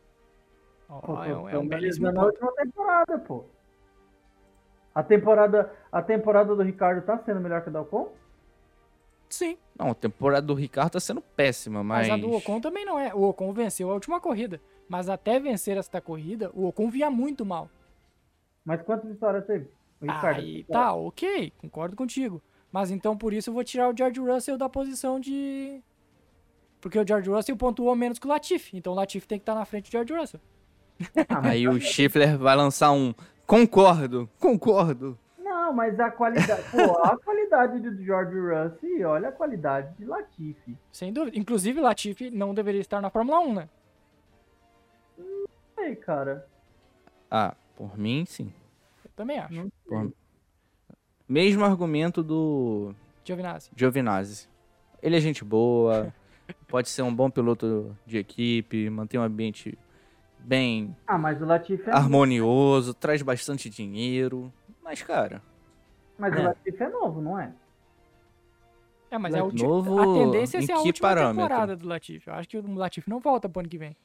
[0.88, 2.32] Pô, é um, é um belíssimo analisando a ponto.
[2.32, 3.44] última temporada, pô.
[4.92, 8.12] A temporada, a temporada do Ricardo tá sendo melhor que a da Ocon?
[9.28, 12.08] Sim, Não, a temporada do Ricardo tá sendo péssima, mas.
[12.08, 13.14] mas a do Ocon também não é.
[13.14, 14.60] O Ocon venceu a última corrida.
[14.88, 17.70] Mas até vencer esta corrida, o Ocon vinha muito mal.
[18.64, 19.68] Mas quantas vitórias teve?
[20.00, 20.40] O Ricardo.
[20.40, 22.42] Aí tá, ok, concordo contigo.
[22.72, 25.80] Mas então por isso eu vou tirar o George Russell da posição de.
[26.80, 28.76] Porque o George Russell pontuou menos que o Latifi.
[28.76, 30.40] Então o Latifi tem que estar na frente do George Russell.
[31.28, 33.14] Ah, Aí o Schiffler vai lançar um.
[33.46, 35.18] Concordo, concordo.
[35.38, 36.62] Não, mas a qualidade.
[36.70, 40.76] pô, a qualidade do George Russell e olha a qualidade de Latifi.
[40.92, 41.38] Sem dúvida.
[41.38, 43.68] Inclusive o Latifi não deveria estar na Fórmula 1, né?
[45.76, 46.46] Aí, cara.
[47.30, 48.52] Ah, por mim, sim.
[49.04, 49.54] Eu também acho.
[49.54, 50.12] Não Por-
[51.28, 53.70] Mesmo argumento do Giovinazzi.
[53.74, 54.48] Giovinazzi.
[55.02, 56.12] Ele é gente boa,
[56.68, 59.76] pode ser um bom piloto de equipe, mantém um ambiente
[60.38, 61.92] bem Ah, mas o Latifi é.
[61.92, 64.52] harmonioso, traz bastante dinheiro.
[64.82, 65.42] Mas, cara,
[66.18, 66.40] Mas É.
[66.40, 67.52] o Latifi é novo, não é?
[69.10, 71.42] É, mas é a, ulti- Novo a tendência é ser a que última parâmetro?
[71.42, 72.28] temporada do Latifi.
[72.28, 73.96] Eu acho que o Latifi não volta pro ano que vem.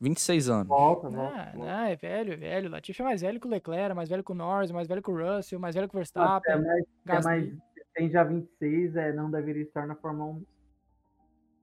[0.00, 0.68] 26 anos.
[0.68, 1.52] Volta, Não, volta.
[1.56, 2.68] não, é velho, é velho.
[2.68, 5.02] O Latifi é mais velho que o Leclerc, mais velho que o Norris, mais velho
[5.02, 6.52] que o Russell, mais velho que o É, Verstappen.
[6.54, 7.22] é, Gasly.
[7.52, 10.44] mas tem já 26, é, não deveria estar na Fórmula 1.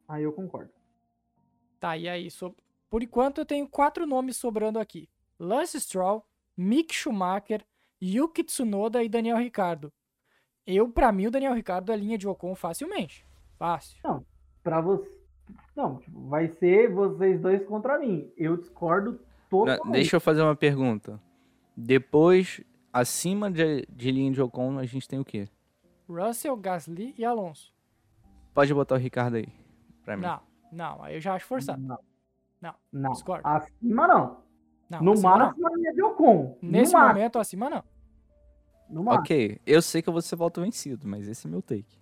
[0.09, 0.71] Aí eu concordo.
[1.79, 2.29] Tá, e aí?
[2.29, 2.55] so-
[2.89, 6.25] Por enquanto eu tenho quatro nomes sobrando aqui: Lance Stroll,
[6.57, 7.65] Mick Schumacher,
[8.01, 9.91] Yuki Tsunoda e Daniel Ricardo.
[10.67, 13.25] Eu, pra mim, o Daniel Ricardo é linha de Ocon facilmente.
[13.57, 13.97] Fácil.
[14.63, 15.14] Pra você.
[15.75, 18.31] Não, tipo, vai ser vocês dois contra mim.
[18.37, 19.91] Eu discordo Não, totalmente.
[19.93, 21.21] Deixa eu fazer uma pergunta.
[21.75, 22.61] Depois,
[22.93, 25.47] acima de, de linha de Ocon, a gente tem o quê?
[26.07, 27.73] Russell, Gasly e Alonso.
[28.53, 29.47] Pode botar o Ricardo aí.
[30.03, 30.23] Pra mim.
[30.23, 30.39] Não,
[30.71, 31.81] não, aí eu já acho forçado.
[31.81, 31.99] Não.
[32.61, 33.11] Não, Não.
[33.11, 33.45] discordo.
[33.47, 34.37] Acima não.
[34.89, 36.57] Não, no acima máximo a linha de Ocon.
[36.61, 37.15] Nesse no máximo.
[37.15, 37.83] momento, acima não.
[38.89, 39.21] No máximo.
[39.21, 41.99] Ok, eu sei que eu vou ser voto vencido, mas esse é meu take.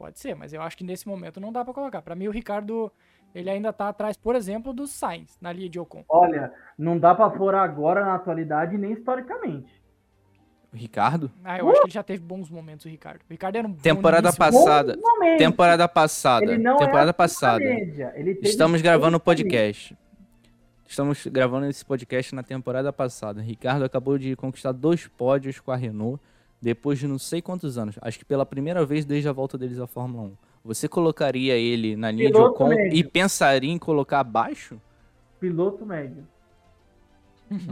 [0.00, 2.00] Pode ser, mas eu acho que nesse momento não dá pra colocar.
[2.00, 2.90] Pra mim, o Ricardo,
[3.34, 6.02] ele ainda tá atrás, por exemplo, do Sainz na linha de Ocon.
[6.08, 9.70] Olha, não dá pra pôr agora na atualidade nem historicamente.
[10.72, 11.30] O Ricardo?
[11.44, 13.20] Ah, eu acho que ele já teve bons momentos, o Ricardo.
[13.20, 14.96] O Ricardo era um Temporada passada.
[14.96, 15.36] Bom momento.
[15.36, 16.46] Temporada passada.
[16.46, 17.64] Ele não Temporada é passada.
[18.40, 19.94] Estamos gravando o podcast.
[20.88, 23.42] Estamos gravando esse podcast na temporada passada.
[23.42, 26.18] Ricardo acabou de conquistar dois pódios com a Renault
[26.60, 27.96] depois de não sei quantos anos.
[28.02, 30.32] Acho que pela primeira vez desde a volta deles à Fórmula 1.
[30.64, 32.98] Você colocaria ele na linha Piloto de Ocon médio.
[32.98, 34.80] e pensaria em colocar abaixo?
[35.38, 36.26] Piloto médio.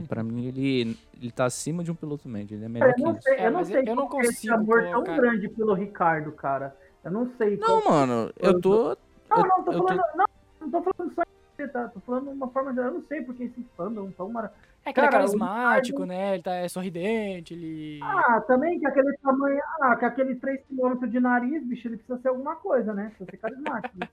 [0.09, 2.57] Pra mim ele, ele tá acima de um piloto médio.
[2.57, 3.23] Ele é melhor Eu que não isso.
[3.23, 5.17] sei, É, eu não mas sei eu não que é esse consigo amor tão colocar.
[5.17, 6.75] grande pelo Ricardo, cara.
[7.05, 7.57] Eu não sei.
[7.59, 8.97] Não, qual- mano, eu tô.
[9.31, 10.03] Não, não, tô eu tô- falando.
[10.17, 10.27] Não,
[10.63, 11.89] não tô falando só em tá?
[11.89, 12.89] Tô falando de uma forma geral.
[12.89, 14.67] Eu não sei porque esse fandom tão maravilhoso.
[14.89, 16.35] É que ele é carismático, né?
[16.35, 18.01] Ele tá é sorridente, ele.
[18.03, 19.61] Ah, também que aquele tamanho.
[19.83, 23.07] Ah, que aquele 3km de nariz, bicho, ele precisa ser alguma coisa, né?
[23.17, 23.99] Precisa ser carismático.
[23.99, 24.09] né?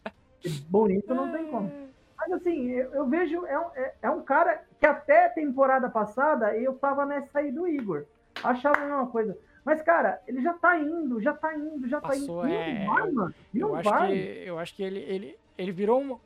[0.69, 1.71] Bonito não tem como.
[2.17, 6.55] Mas assim, eu, eu vejo, é um, é, é um cara que até temporada passada
[6.57, 8.05] eu tava nessa aí do Igor.
[8.43, 9.37] Achava a mesma coisa.
[9.63, 12.53] Mas, cara, ele já tá indo, já tá indo, já Passou, tá indo.
[12.55, 13.33] é, Não vai, mano.
[13.53, 14.07] Eu Não acho vai.
[14.11, 16.17] que, eu acho que ele, ele, ele virou um,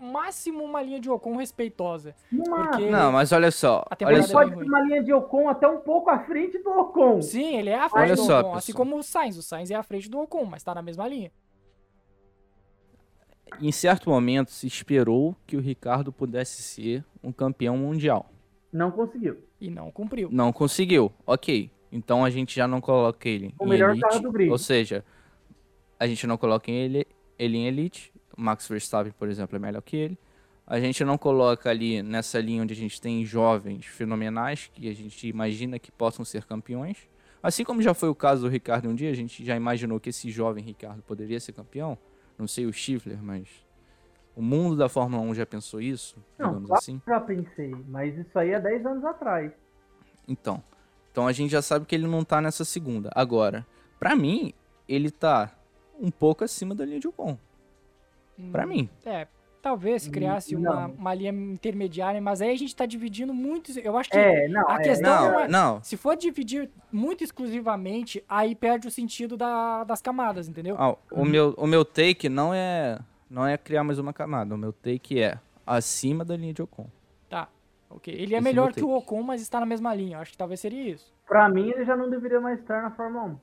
[0.00, 2.14] um máximo uma linha de Ocon respeitosa.
[2.30, 2.68] Não vai.
[2.68, 3.84] porque- Não, mas olha só.
[4.04, 4.32] Olha só.
[4.32, 7.22] pode ter uma linha de Ocon até um pouco à frente do Ocon.
[7.22, 8.86] Sim, ele é à frente Olha do só, Ocon, assim pessoal.
[8.86, 9.36] como o Sainz.
[9.36, 11.30] O Sainz é à frente do Ocon, mas tá na mesma linha.
[13.60, 18.26] Em certo momento se esperou que o Ricardo pudesse ser um campeão mundial.
[18.72, 19.38] Não conseguiu.
[19.60, 20.28] E não cumpriu.
[20.32, 21.12] Não conseguiu.
[21.26, 21.70] Ok.
[21.92, 24.08] Então a gente já não coloca ele O em melhor elite.
[24.08, 24.50] carro do grid.
[24.50, 25.04] Ou seja,
[26.00, 27.06] a gente não coloca ele,
[27.38, 28.11] ele em elite.
[28.36, 30.18] Max Verstappen, por exemplo, é melhor que ele.
[30.66, 34.94] A gente não coloca ali nessa linha onde a gente tem jovens fenomenais que a
[34.94, 37.08] gente imagina que possam ser campeões.
[37.42, 40.10] Assim como já foi o caso do Ricardo um dia, a gente já imaginou que
[40.10, 41.98] esse jovem Ricardo poderia ser campeão.
[42.38, 43.48] Não sei o Stifler, mas
[44.36, 47.02] o mundo da Fórmula 1 já pensou isso, Não, digamos assim.
[47.06, 49.52] Já pensei, mas isso aí é 10 anos atrás.
[50.26, 50.62] Então,
[51.10, 53.10] então a gente já sabe que ele não tá nessa segunda.
[53.14, 53.66] Agora,
[53.98, 54.54] pra mim,
[54.88, 55.54] ele tá
[56.00, 57.36] um pouco acima da linha de Ocon.
[58.50, 58.90] Pra Hum, mim.
[59.04, 59.26] É,
[59.60, 63.70] talvez se criasse uma, uma linha intermediária, mas aí a gente tá dividindo muito.
[63.78, 65.82] Eu acho que É, não, a é, questão Não, é- não.
[65.82, 70.76] se for dividir muito exclusivamente, aí perde o sentido da- das camadas, entendeu?
[70.78, 72.98] Ah, o, meu, o meu take não é,
[73.30, 74.54] não é criar mais uma camada.
[74.54, 76.86] O meu take é acima da linha de Ocon.
[77.28, 77.48] Tá,
[77.88, 78.12] ok.
[78.12, 78.90] Ele é Esse é melhor que o.
[78.90, 80.16] Ocon, mas está na mesma linha.
[80.16, 81.12] Eu acho que talvez seria isso.
[81.26, 83.36] Pra mim, ele já não deveria mais estar na Fórmula 1.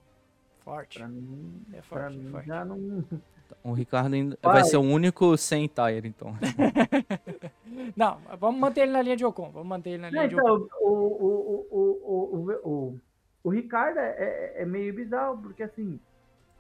[0.60, 0.99] Forte.
[0.99, 2.47] Pra mim, É pra forte, mim forte.
[2.47, 2.78] já não.
[3.63, 4.53] O Ricardo ainda Vai.
[4.53, 6.33] vai ser o único sem tire, então.
[7.95, 9.49] Não, vamos manter ele na linha de Ocon.
[9.51, 10.65] Vamos manter ele na linha Não, de Ocon.
[10.65, 12.99] então, o, o, o, o, o, o,
[13.43, 15.99] o Ricardo é, é- é meio bizarro, porque assim,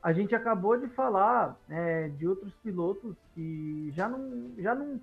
[0.01, 4.99] a gente acabou de falar é, de outros pilotos que já não, já não.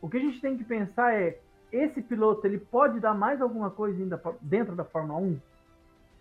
[0.00, 1.38] O que a gente tem que pensar é,
[1.70, 5.38] esse piloto ele pode dar mais alguma coisa ainda dentro da Fórmula 1?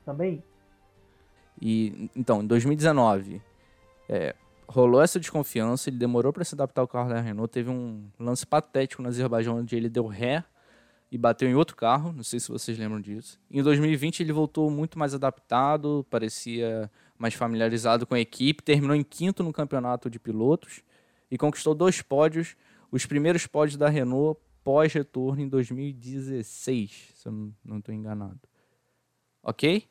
[0.05, 0.43] Também?
[1.61, 3.41] E então, em 2019,
[4.09, 4.35] é,
[4.71, 8.45] rolou essa desconfiança, ele demorou para se adaptar ao carro da Renault, teve um lance
[8.45, 10.43] patético no Azerbaijão onde ele deu ré
[11.11, 13.37] e bateu em outro carro, não sei se vocês lembram disso.
[13.51, 19.03] Em 2020 ele voltou muito mais adaptado, parecia mais familiarizado com a equipe, terminou em
[19.03, 20.81] quinto no campeonato de pilotos
[21.29, 22.55] e conquistou dois pódios,
[22.89, 28.39] os primeiros pódios da Renault pós-retorno em 2016, se eu não estou enganado.
[29.43, 29.85] Ok?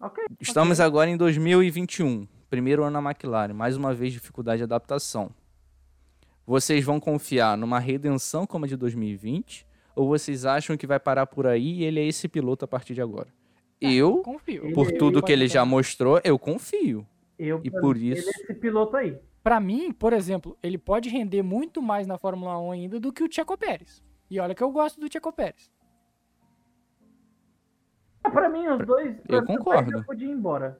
[0.00, 0.24] Ok.
[0.40, 5.30] Estamos agora em 2021, primeiro ano na McLaren, mais uma vez dificuldade de adaptação.
[6.46, 9.66] Vocês vão confiar numa redenção como a de 2020
[9.96, 12.94] ou vocês acham que vai parar por aí e ele é esse piloto a partir
[12.94, 13.28] de agora?
[13.80, 14.64] Eu, Confio.
[14.64, 17.06] Ele- por tudo que ele já mostrou, eu confio.
[17.38, 19.18] Eu, E por mim, isso- Ele é esse piloto aí.
[19.42, 23.22] Pra mim, por exemplo, ele pode render muito mais na Fórmula 1 ainda do que
[23.22, 24.02] o Checo Pérez.
[24.30, 25.70] E olha que eu gosto do Checo Pérez.
[28.22, 29.16] Ah, Pra mim, os dois.
[29.28, 29.90] Eu concordo.
[29.90, 30.78] já podia ir embora.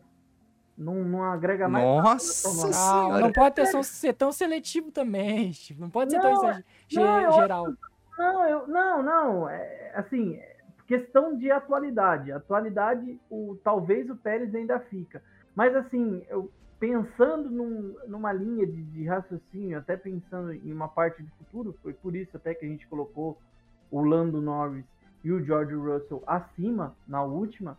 [0.77, 1.85] Não, não agrega mais.
[1.85, 2.73] Nossa nada na Fórmula 1.
[2.73, 3.21] Senhora.
[3.21, 5.81] Não, pode ter, ser tão seletivo também, Steve.
[5.81, 6.53] Não pode ser tão Não,
[6.89, 7.73] ge- não, eu geral.
[8.19, 9.49] Não, eu, não, não.
[9.49, 10.41] É, assim,
[10.87, 12.33] questão de atualidade.
[12.33, 15.23] Atualidade, o, talvez o Pérez ainda fica.
[15.55, 16.51] Mas assim, eu
[16.81, 21.93] pensando num- numa linha de, de raciocínio, até pensando em uma parte de futuro, foi
[21.95, 23.39] por isso até que a gente colocou
[23.91, 24.85] o Lando Norris
[25.23, 27.79] e o George Russell acima na última.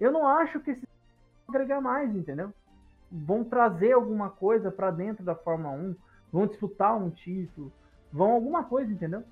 [0.00, 0.88] Eu não acho que esses
[1.50, 2.52] agregar mais, entendeu?
[3.12, 5.94] Vão trazer alguma coisa para dentro da Fórmula 1,
[6.32, 7.72] vão disputar um título,
[8.12, 9.22] vão alguma coisa, entendeu?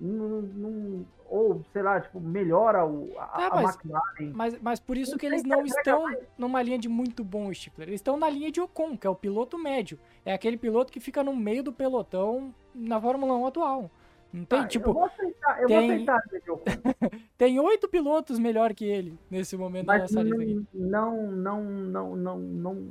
[0.00, 4.32] Não- não- ou, sei lá, tipo, melhora o, a, É, a mas- McLaren.
[4.34, 6.04] Mas, mas por isso Não que eles não estão
[6.36, 7.88] numa linha de muito bom, Stifler.
[7.88, 9.98] Eles estão na linha de Ocon, que é o piloto médio.
[10.24, 13.90] É aquele piloto que fica no meio do pelotão na Fórmula 1 atual.
[14.36, 16.22] Não tem, Ah, tipo, eu vou aceitar, eu tem- vou aceitar
[17.38, 20.66] tem oito pilotos melhor que ele nesse momento mas nessa lista aqui.
[20.74, 22.88] não, não, não, não, não,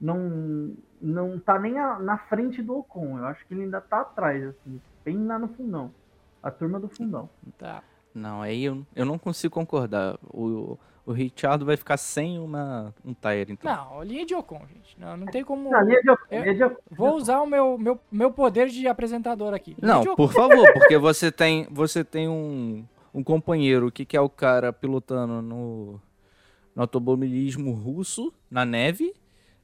[0.00, 3.18] não, não tá nem a- na frente do Ocon.
[3.18, 5.92] Eu acho que ele ainda tá atrás, assim, bem lá no fundão.
[6.42, 7.28] A turma do fundão.
[7.58, 7.82] Tá.
[8.14, 10.18] Não, aí eu, eu não consigo concordar.
[10.32, 10.78] O,
[11.08, 13.74] o Richard vai ficar sem uma, um tire, então.
[13.74, 14.94] Não, linha de Ocon, gente.
[15.00, 15.70] Não, não tem como.
[15.70, 16.76] Na linha de Ocon, eu- linha de Ocon.
[16.90, 19.74] Vou usar o meu, meu, meu poder de apresentador aqui.
[19.80, 22.84] Linha Não, por favor, porque você tem, você tem um,
[23.14, 25.98] um companheiro que, que é o cara pilotando no,
[26.76, 29.14] no automobilismo russo, na neve,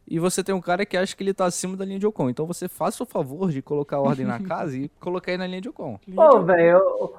[0.07, 2.28] e você tem um cara que acha que ele tá acima da linha de Ocon.
[2.30, 5.61] Então você faça o favor de colocar ordem na casa e colocar aí na linha
[5.61, 5.98] de Ocon.
[6.14, 6.78] Pô, velho,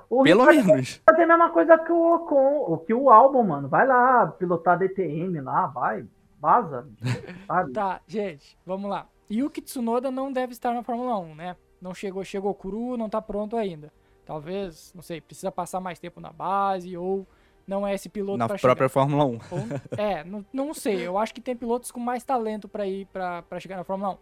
[0.09, 1.01] o, o Pelo Ricardo menos.
[1.09, 3.67] fazer a mesma coisa que o Ocon, o que o Albon, mano.
[3.67, 6.05] Vai lá, pilotar DTM lá, vai,
[6.39, 6.87] vaza,
[7.47, 7.73] sabe?
[7.73, 9.07] Tá, gente, vamos lá.
[9.31, 11.55] Yuki Tsunoda não deve estar na Fórmula 1, né?
[11.81, 13.91] Não chegou, chegou cru, não tá pronto ainda.
[14.25, 17.27] Talvez, não sei, precisa passar mais tempo na base ou
[17.67, 19.39] não é esse piloto Na pra própria Fórmula 1.
[19.41, 19.53] chegar.
[19.53, 21.05] Ou- é, não, não sei.
[21.07, 24.11] Eu acho que tem pilotos com mais talento pra ir pra, pra chegar na Fórmula
[24.13, 24.17] 1.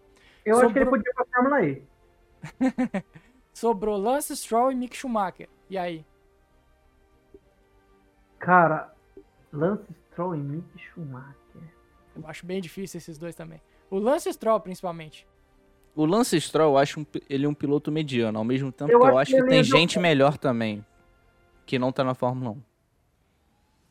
[0.46, 1.84] Eu acho que ele Sobrou- podia ir pra Fórmula E.
[3.54, 5.48] Sobrou Lance Stroll e Mick Schumacher.
[5.70, 6.06] E aí?
[8.40, 8.94] Cara,
[9.52, 11.34] Lance Stroll e Mick Schumacher.
[12.16, 13.62] Eu acho bem difícil esses dois também.
[13.90, 15.26] O Lance Stroll, principalmente.
[15.96, 19.06] O Lance Stroll, eu acho um ele um piloto mediano, ao mesmo tempo Eu que
[19.08, 20.84] eu acho que que tem é gente melhor também,
[21.66, 22.62] que não tá na Fórmula 1.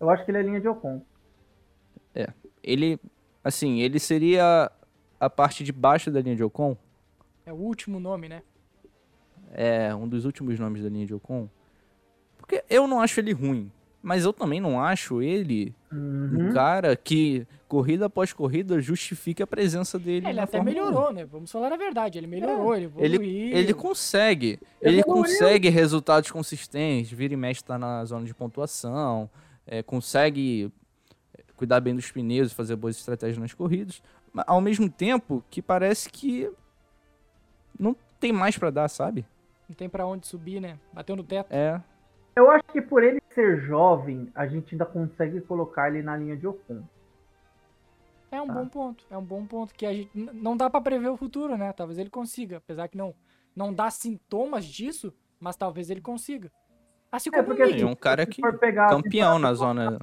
[0.02, 1.00] Eu acho que ele é linha de Ocon.
[2.64, 2.98] Ele,
[3.42, 4.70] assim, ele seria
[5.18, 6.76] a parte de baixo da linha de Ocon,
[7.44, 8.42] É o último nome, né?
[9.54, 11.48] é um dos últimos nomes da linha de Ocon.
[12.38, 16.48] Porque eu não acho ele ruim, mas eu também não acho ele Uhum.
[16.48, 20.84] um cara que, corrida após corrida, justifique a presença dele Ele na até Fórmula 1.
[20.86, 21.24] melhorou, né?
[21.26, 22.16] Vamos falar a verdade.
[22.18, 23.56] Ele melhorou, ele Ele, evoluiu.
[23.56, 24.58] ele consegue.
[24.80, 25.22] Ele Evoluiu.
[25.24, 27.10] consegue resultados consistentes.
[27.12, 29.28] Vira e mexe tá na zona de pontuação.
[29.66, 30.72] É, consegue
[31.56, 34.02] cuidar bem dos pneus e fazer boas estratégias nas corridas.
[34.32, 36.50] Mas, ao mesmo tempo que parece que
[37.78, 39.26] não tem mais pra dar, sabe?
[39.68, 40.78] Não tem pra onde subir, né?
[40.92, 41.52] Bateu no teto.
[41.52, 41.80] É.
[42.34, 46.36] Eu acho que por ele ser jovem, a gente ainda consegue colocar ele na linha
[46.36, 46.82] de Ocon.
[48.30, 48.54] É um Tá.
[48.54, 49.04] bom ponto.
[49.10, 51.72] É um bom ponto que a gente não dá pra prever o futuro, né?
[51.72, 53.14] Talvez ele consiga, apesar que não
[53.54, 56.50] não dá sintomas disso, mas talvez ele consiga.
[57.12, 58.42] Assim É, como porque o Ele Mick, é um cara que
[58.88, 59.98] campeão na zona.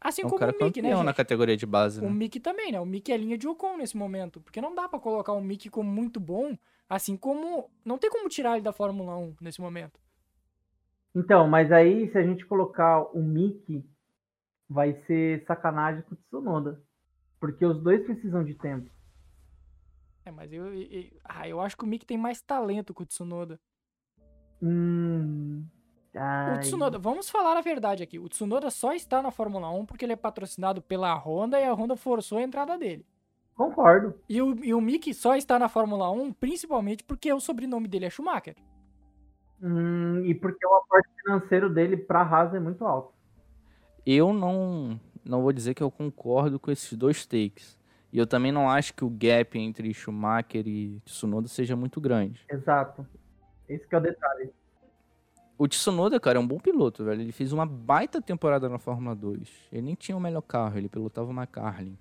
[0.00, 2.10] assim É um como cara o Mick, né, campeão na categoria de base, O né?
[2.10, 2.80] Mick também, né?
[2.80, 5.70] O Mick é linha de Ocon nesse momento, porque não dá pra colocar o Mick
[5.70, 6.56] como muito bom,
[6.88, 10.00] assim como não tem como tirar ele da Fórmula 1 nesse momento.
[11.14, 13.84] Então, mas aí se a gente colocar o Mickey,
[14.68, 16.82] vai ser sacanagem com o Tsunoda.
[17.40, 18.90] Porque os dois precisam de tempo.
[20.24, 23.02] É, mas eu, eu, eu- ah, eu acho que o Mick tem mais talento que
[23.02, 23.60] o Tsunoda.
[24.62, 25.70] Hum.
[26.14, 26.60] O ai.
[26.60, 28.18] Tsunoda, vamos falar a verdade aqui.
[28.18, 31.72] O Tsunoda só está na Fórmula 1 porque ele é patrocinado pela Honda e a
[31.72, 33.06] Honda forçou a entrada dele.
[33.54, 34.14] Concordo.
[34.28, 38.06] E o, e o Mick só está na Fórmula 1 principalmente porque o sobrenome dele
[38.06, 38.56] é Schumacher.
[39.62, 43.14] Hum, e porque o aporte financeiro dele pra Haas é muito alto.
[44.04, 47.78] Eu não, não vou dizer que eu concordo com esses dois takes.
[48.12, 52.44] E eu também não acho que o gap entre Schumacher e Tsunoda seja muito grande.
[52.50, 53.06] Exato.
[53.68, 54.52] Esse que é o detalhe.
[55.62, 57.20] O Tsunoda, cara, é um bom piloto, velho.
[57.20, 59.48] Ele fez uma baita temporada na Fórmula 2.
[59.70, 61.96] Ele nem tinha o melhor carro, ele pilotava uma Carlin.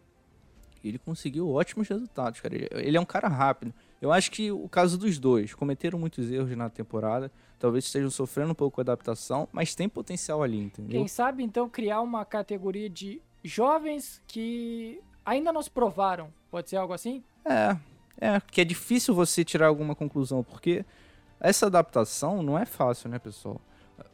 [0.84, 2.56] E ele conseguiu ótimos resultados, cara.
[2.56, 3.72] Ele- é um cara rápido.
[4.02, 7.32] Eu acho que o caso dos dois, cometeram muitos erros na temporada.
[7.60, 10.98] Talvez estejam sofrendo um pouco com a adaptação, mas tem potencial ali, entendeu?
[10.98, 16.34] Quem sabe então criar uma categoria de jovens que ainda não se provaram.
[16.50, 17.24] Pode ser algo assim?
[17.46, 17.78] É,
[18.20, 20.84] é, que é difícil você tirar alguma conclusão, porque
[21.42, 23.60] essa adaptação não é fácil, né, pessoal?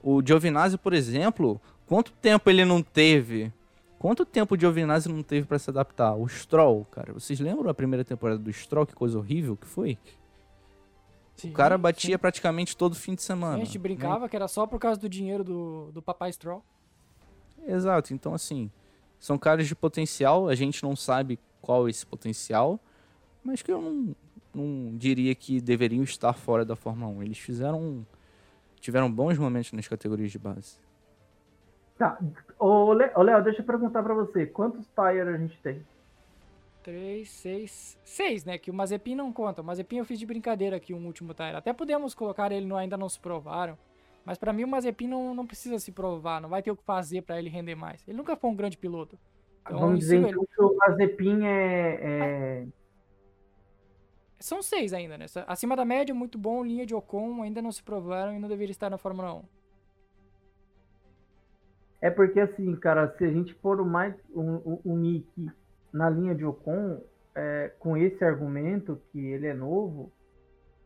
[0.01, 3.53] O Giovinazzi, por exemplo, quanto tempo ele não teve
[3.99, 6.13] Quanto tempo o Giovinazzi não teve pra se adaptar?
[6.13, 7.13] O Stroll, cara.
[7.13, 8.85] Vocês lembram a primeira temporada do Stroll?
[8.85, 9.97] Que coisa horrível que foi?
[11.35, 11.81] Sim, o cara sim.
[11.81, 13.55] batia praticamente todo fim de semana.
[13.55, 13.81] A gente né?
[13.81, 16.63] brincava que era só por causa do dinheiro do, do papai Stroll.
[17.65, 18.13] Exato.
[18.13, 18.71] Então, assim,
[19.19, 20.47] são caras de potencial.
[20.47, 22.79] A gente não sabe qual é esse potencial.
[23.43, 24.15] Mas que eu não,
[24.57, 27.23] não diria que deveriam estar fora da Fórmula 1.
[27.23, 28.05] Eles fizeram...
[28.79, 30.77] Tiveram bons momentos nas categorias de base.
[31.97, 32.17] Tá.
[32.59, 34.45] Ô, Léo, deixa eu perguntar pra você.
[34.45, 35.81] Quantos tires a gente tem?
[36.83, 37.99] Três, seis.
[38.03, 38.57] Seis, né?
[38.57, 39.61] Que o Mazepin não conta.
[39.61, 41.55] O Mazepin eu fiz de brincadeira aqui um último tire.
[41.55, 43.77] Até podemos colocar ele no ainda não se provaram.
[44.23, 46.39] Mas pra mim o Mazepin não, não precisa se provar.
[46.39, 48.07] Não vai ter o que fazer pra ele render mais.
[48.07, 49.17] Ele nunca foi um grande piloto.
[49.65, 52.67] Então, Vamos dizer então que o Mazepin é, é-
[54.39, 55.25] São seis ainda, né?
[55.47, 56.63] Acima da média, muito bom.
[56.63, 59.43] Linha de Ocon ainda não se provaram e não deveria estar na Fórmula 1.
[61.99, 65.49] É porque assim, cara, se a gente pôr o, mais, o, o, o Mickey
[65.91, 67.01] na linha de Ocon,
[67.35, 70.11] é, com esse argumento que ele é novo,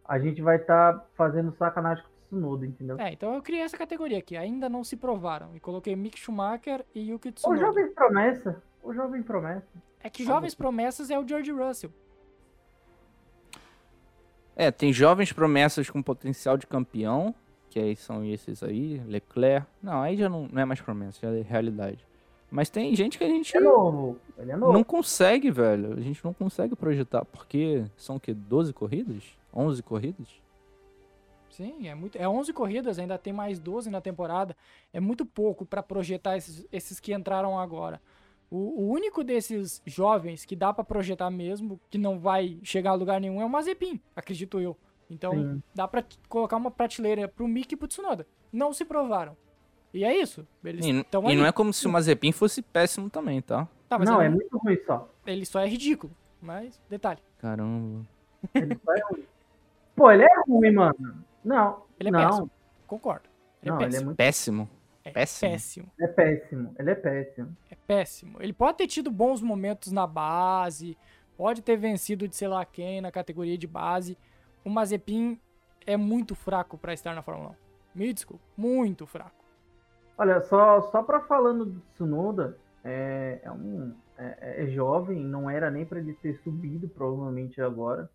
[0.06, 3.00] a gente vai estar fazendo sacanagem com o Tsunoda, entendeu?
[3.00, 4.38] É, então eu criei essa categoria aqui.
[4.38, 5.56] Ainda não se provaram.
[5.56, 7.60] E coloquei Mick Schumacher e Yuki o Tsunoda.
[7.60, 8.64] jovem promessa.
[8.82, 9.68] O jovem promessa.
[10.00, 11.92] É que jovens promessas é o George Russell.
[14.56, 17.34] É, tem jovens promessas com potencial de campeão,
[17.70, 19.66] que aí são esses aí, Leclerc.
[19.82, 22.06] Não, aí já não, não é mais promessa, já é realidade.
[22.50, 24.18] Mas tem gente que a gente Ele é novo.
[24.38, 24.74] Ele é novo.
[24.74, 25.94] não consegue, velho.
[25.94, 28.34] A gente não consegue projetar, porque são o quê?
[28.34, 29.24] 12 corridas?
[29.56, 30.28] 11 corridas?
[31.50, 32.18] Sim, é muito.
[32.18, 34.56] É 11 corridas, ainda tem mais 12 na temporada.
[34.92, 38.02] É muito pouco pra projetar esses, esses que entraram agora.
[38.52, 42.96] O, o único desses jovens que dá pra projetar mesmo, que não vai chegar a
[42.96, 44.78] lugar nenhum, é o Mazepin, acredito eu.
[45.10, 45.64] Então Sim.
[45.74, 48.28] dá pra t- colocar uma prateleira pro Mick e pro Tsunoda.
[48.52, 49.38] Não se provaram.
[49.94, 50.46] E é isso.
[50.64, 53.68] Eles E, e não é como se o Mazepin fosse péssimo também, tá?
[53.90, 55.10] Tá, mas não, ele, é muito ruim só.
[55.26, 56.14] ele só é ridículo.
[56.42, 57.20] Mas, detalhe.
[57.40, 58.06] Caramba.
[58.54, 59.24] Ele só é ruim.
[59.96, 61.24] Pô, ele é ruim, mano.
[61.44, 61.84] Não.
[62.00, 62.52] Ele é não, péssimo.
[62.88, 63.30] Concordo.
[63.62, 64.06] Ele Não, é ele é péssimo.
[64.06, 64.70] muito Péssimo.
[65.04, 65.52] É péssimo.
[65.52, 65.92] péssimo.
[66.00, 66.76] É péssimo.
[66.78, 67.58] Ele é péssimo.
[67.70, 68.38] É péssimo.
[68.42, 70.98] Ele pode ter tido bons momentos na base,
[71.36, 74.18] pode ter vencido de sei lá quem na categoria de base.
[74.64, 75.40] O Mazepin
[75.86, 77.56] é muito fraco pra estar na Fórmula
[77.96, 78.00] 1.
[78.00, 79.44] Me desculpa, muito fraco.
[80.18, 85.72] Olha, só, só pra falando do Tsunoda, é, é um é, é jovem, não era
[85.72, 88.10] nem pra ele ter subido, provavelmente agora.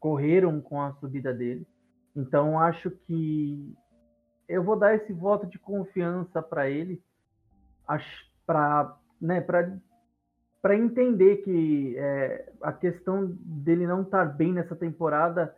[0.00, 1.66] Correram com a subida dele.
[2.14, 3.74] Então acho que
[4.48, 7.02] eu vou dar esse voto de confiança pra ele,
[8.46, 9.76] para né, para
[10.62, 15.54] para entender que é, a questão dele não estar bem nessa temporada,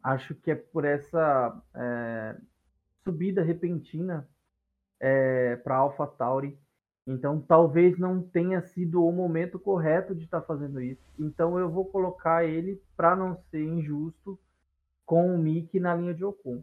[0.00, 2.36] acho que é por essa é,
[3.02, 4.28] subida repentina
[5.64, 6.56] para Alpha Tauri.
[7.06, 11.04] Então, talvez não tenha sido o momento correto de estar fazendo isso.
[11.18, 14.38] Então, eu vou colocar ele para não ser injusto
[15.04, 16.62] com o Mick na linha de Ocon.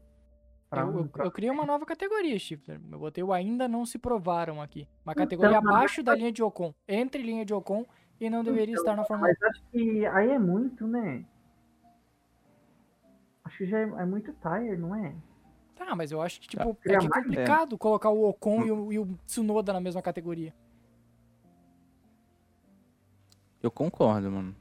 [0.71, 2.79] Pra- Eu, eu, pra- eu criei uma nova categoria, Stifler.
[2.89, 4.87] Eu botei o ainda não se provaram aqui.
[5.05, 6.73] Uma Então, categoria mas- abaixo da linha de Ocon.
[6.87, 7.85] Entre linha de Ocon
[8.19, 9.33] e não deveria estar na Fórmula 1.
[9.41, 11.25] Mas acho que aí é muito, né?
[13.43, 15.13] Acho que já é, é muito tire, não é?
[15.75, 18.71] Tá, mas eu acho que, tipo, é, que é mais, complicado colocar o Ocon e
[18.71, 20.53] o, e o Tsunoda na mesma categoria.
[23.61, 24.55] Eu concordo, mano.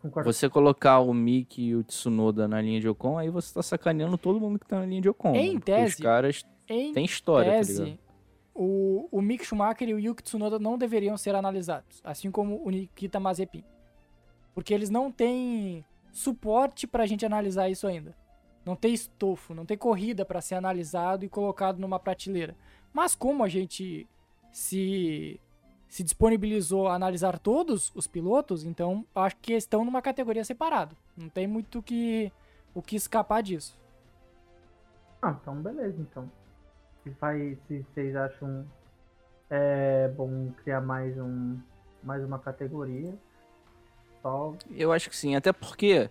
[0.00, 0.32] Concordo.
[0.32, 4.16] Você colocar o Mick e o Tsunoda na linha de Ocon, aí você tá sacaneando
[4.16, 5.34] todo mundo que tá na linha de Ocon.
[5.34, 7.98] Em porque tese- Os caras Em têm história, tá tese, ligado?
[8.54, 12.70] o, o Mick Schumacher e o Yuki Tsunoda não deveriam ser analisados, assim como o
[12.70, 13.62] Nikita Mazepin.
[14.54, 18.16] Porque eles não têm suporte pra gente analisar isso ainda.
[18.64, 22.56] Não tem estofo, não tem corrida pra ser analisado e colocado numa prateleira.
[22.92, 24.06] Mas como a gente
[24.52, 25.40] se
[25.90, 30.96] se disponibilizou a analisar todos os pilotos, então acho que estão numa categoria separada.
[31.16, 32.32] Não tem muito o que
[32.72, 33.76] o que escapar disso.
[35.20, 36.30] Ah, então beleza, então.
[37.02, 38.64] Se, faz, se vocês acham
[39.50, 41.58] é, bom criar mais um
[42.04, 43.12] mais uma categoria,
[44.22, 46.08] só Eu acho que sim, até porque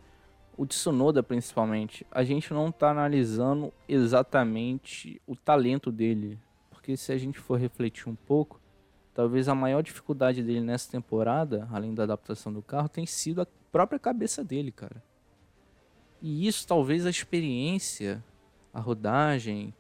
[0.57, 6.37] o Tsunoda, principalmente, a gente não tá analisando exatamente o talento dele.
[6.69, 8.59] Porque se a gente for refletir um pouco,
[9.19, 13.47] talvez a maior dificuldade dele nessa temporada, além da adaptação do carro, tem sido a
[13.69, 15.03] própria cabeça dele, cara.
[16.21, 18.23] E isso talvez a experiência,
[18.73, 19.73] a rodagem,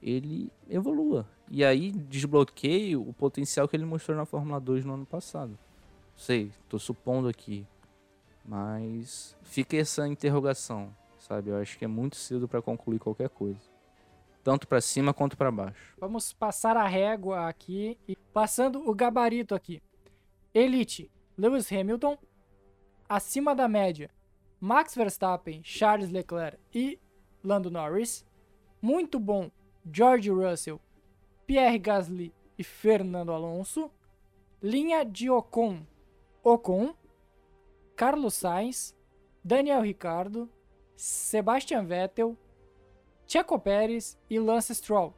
[0.00, 1.26] ele evolua.
[1.50, 5.58] E aí desbloqueie o potencial que ele mostrou na Fórmula 2 no ano passado.
[6.16, 7.66] Sei, tô supondo aqui.
[8.44, 11.50] Mas fica essa interrogação, sabe?
[11.50, 13.68] Eu acho que é muito cedo para concluir qualquer coisa.
[14.42, 15.94] Tanto para cima quanto para baixo.
[15.98, 19.82] Vamos passar a régua aqui e passando o gabarito aqui.
[20.52, 22.18] Elite, Lewis Hamilton,
[23.08, 24.10] acima da média,
[24.60, 26.98] Max Verstappen, Charles Leclerc e
[27.42, 28.26] Lando Norris.
[28.82, 29.50] Muito bom,
[29.90, 30.80] George Russell,
[31.46, 33.90] Pierre Gasly e Fernando Alonso.
[34.62, 35.86] Linha de Ocon,
[36.44, 36.94] Ocon,
[37.96, 38.94] Carlos Sainz,
[39.42, 40.50] Daniel Ricciardo,
[40.94, 42.36] Sebastian Vettel,
[43.32, 45.14] Checo Pérez e Lance Stroll.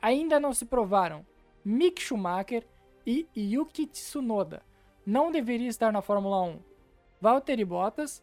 [0.00, 1.26] Ainda não se provaram
[1.64, 2.64] Mick Schumacher
[3.04, 4.62] e Yuki Tsunoda.
[5.04, 6.60] Não deveria estar na Fórmula 1.
[7.20, 8.22] Valtteri Bottas,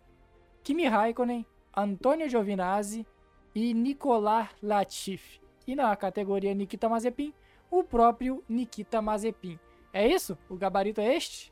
[0.63, 1.45] Kimi Raikkonen,
[1.75, 3.05] Antonio Giovinazzi
[3.53, 5.41] e Nicolas Latifi.
[5.67, 7.33] E na categoria Nikita Mazepin,
[7.69, 9.59] o próprio Nikita Mazepin.
[9.91, 10.37] É isso?
[10.49, 11.51] O gabarito é este?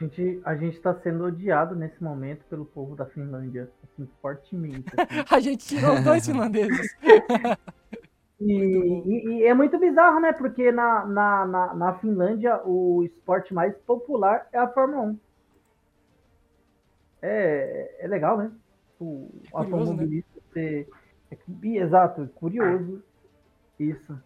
[0.00, 4.90] A gente, a gente tá sendo odiado nesse momento pelo povo da Finlândia, assim, fortemente.
[4.96, 5.24] Assim.
[5.30, 6.96] a gente tirou dois finlandeses.
[8.40, 10.32] E, e, e, é muito bizarro, né?
[10.32, 15.18] Porque na, na, na, na, Finlândia o esporte mais popular é a Fórmula 1.
[17.20, 18.50] É, é legal, né?
[18.98, 20.42] O é automobilista né?
[20.54, 20.88] ser.
[21.30, 23.02] É, exato, curioso.
[23.78, 24.18] Isso.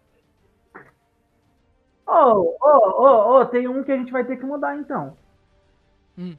[2.07, 5.17] Oh, oh, oh, oh, tem um que a gente vai ter que mudar então.
[6.17, 6.35] Hum.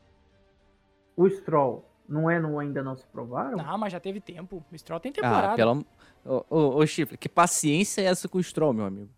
[1.17, 1.85] O Stroll.
[2.09, 3.57] Não é no ainda não se provaram?
[3.57, 4.65] Não, mas já teve tempo.
[4.73, 5.53] O Stroll tem temporada.
[5.53, 5.85] Ah, pelo...
[6.25, 9.11] Ô, ô, ô, Chifre, que paciência é essa com o Stroll, meu amigo?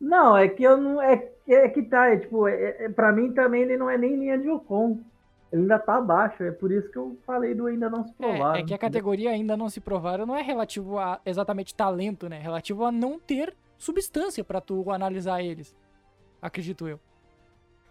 [0.00, 1.02] Não, é que eu não.
[1.02, 4.16] É, é que tá, é, tipo, é, é, pra mim também ele não é nem
[4.16, 4.98] linha de Ocon.
[5.52, 8.56] Ele ainda tá abaixo, é por isso que eu falei do ainda não se provar.
[8.56, 12.28] É, é que a categoria ainda não se provaram não é relativo a exatamente talento,
[12.28, 12.36] né?
[12.36, 15.76] É relativo a não ter substância para tu analisar eles.
[16.40, 17.00] Acredito eu.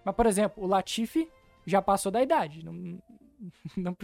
[0.03, 1.29] Mas, por exemplo, o Latifi
[1.65, 2.63] já passou da idade.
[2.63, 2.73] Não,
[3.77, 3.95] não,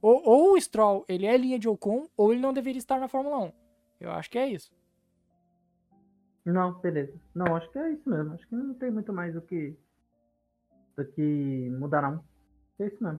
[0.00, 3.08] ou, ou, o Stroll, ele é linha de Ocon, ou ele não deveria estar na
[3.08, 3.52] Fórmula 1.
[4.00, 4.70] Eu acho que é isso.
[6.44, 7.12] Não, beleza.
[7.34, 8.32] Não, acho que é isso mesmo.
[8.32, 9.76] Acho que não tem muito mais o que,
[10.96, 12.24] do que mudar, não.
[12.78, 13.18] É isso mesmo.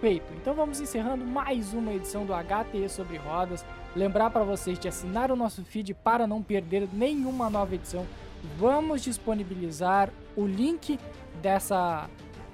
[0.00, 3.64] Então, vamos encerrando mais uma edição do HTE sobre rodas.
[3.96, 8.06] Lembrar para vocês de assinar o nosso feed para não perder nenhuma nova edição.
[8.56, 11.00] Vamos disponibilizar o link
[11.42, 12.08] dessa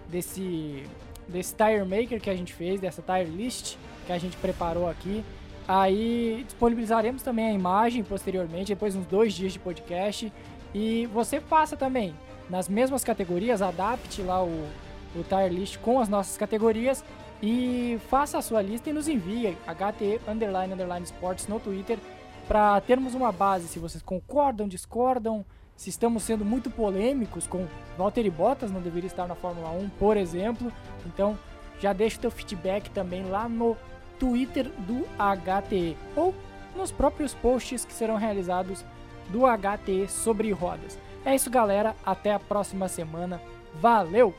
[0.09, 0.85] desse
[1.29, 3.77] desse tire maker que a gente fez, dessa tire list
[4.07, 5.23] que a gente preparou aqui.
[5.69, 10.33] Aí disponibilizaremos também a imagem posteriormente, depois uns dois dias de podcast.
[10.75, 12.15] E você faça também
[12.49, 14.67] nas mesmas categorias, adapte lá o,
[15.15, 17.05] o tire list com as nossas categorias
[17.43, 21.99] e faça a sua lista e nos envie HT underline underline sports no Twitter
[22.47, 25.45] para termos uma base se vocês concordam, discordam,
[25.77, 27.67] se estamos sendo muito polêmicos com
[27.97, 30.73] Valtteri Bottas não deveria estar na Fórmula 1, por exemplo.
[31.07, 31.39] Então,
[31.81, 33.77] já deixa o teu feedback também lá no
[34.19, 36.35] Twitter do HTE ou
[36.77, 38.85] nos próprios posts que serão realizados
[39.31, 40.99] do HTE sobre rodas.
[41.25, 41.97] É isso, galera.
[42.05, 43.41] Até a próxima semana.
[43.75, 44.35] Valeu!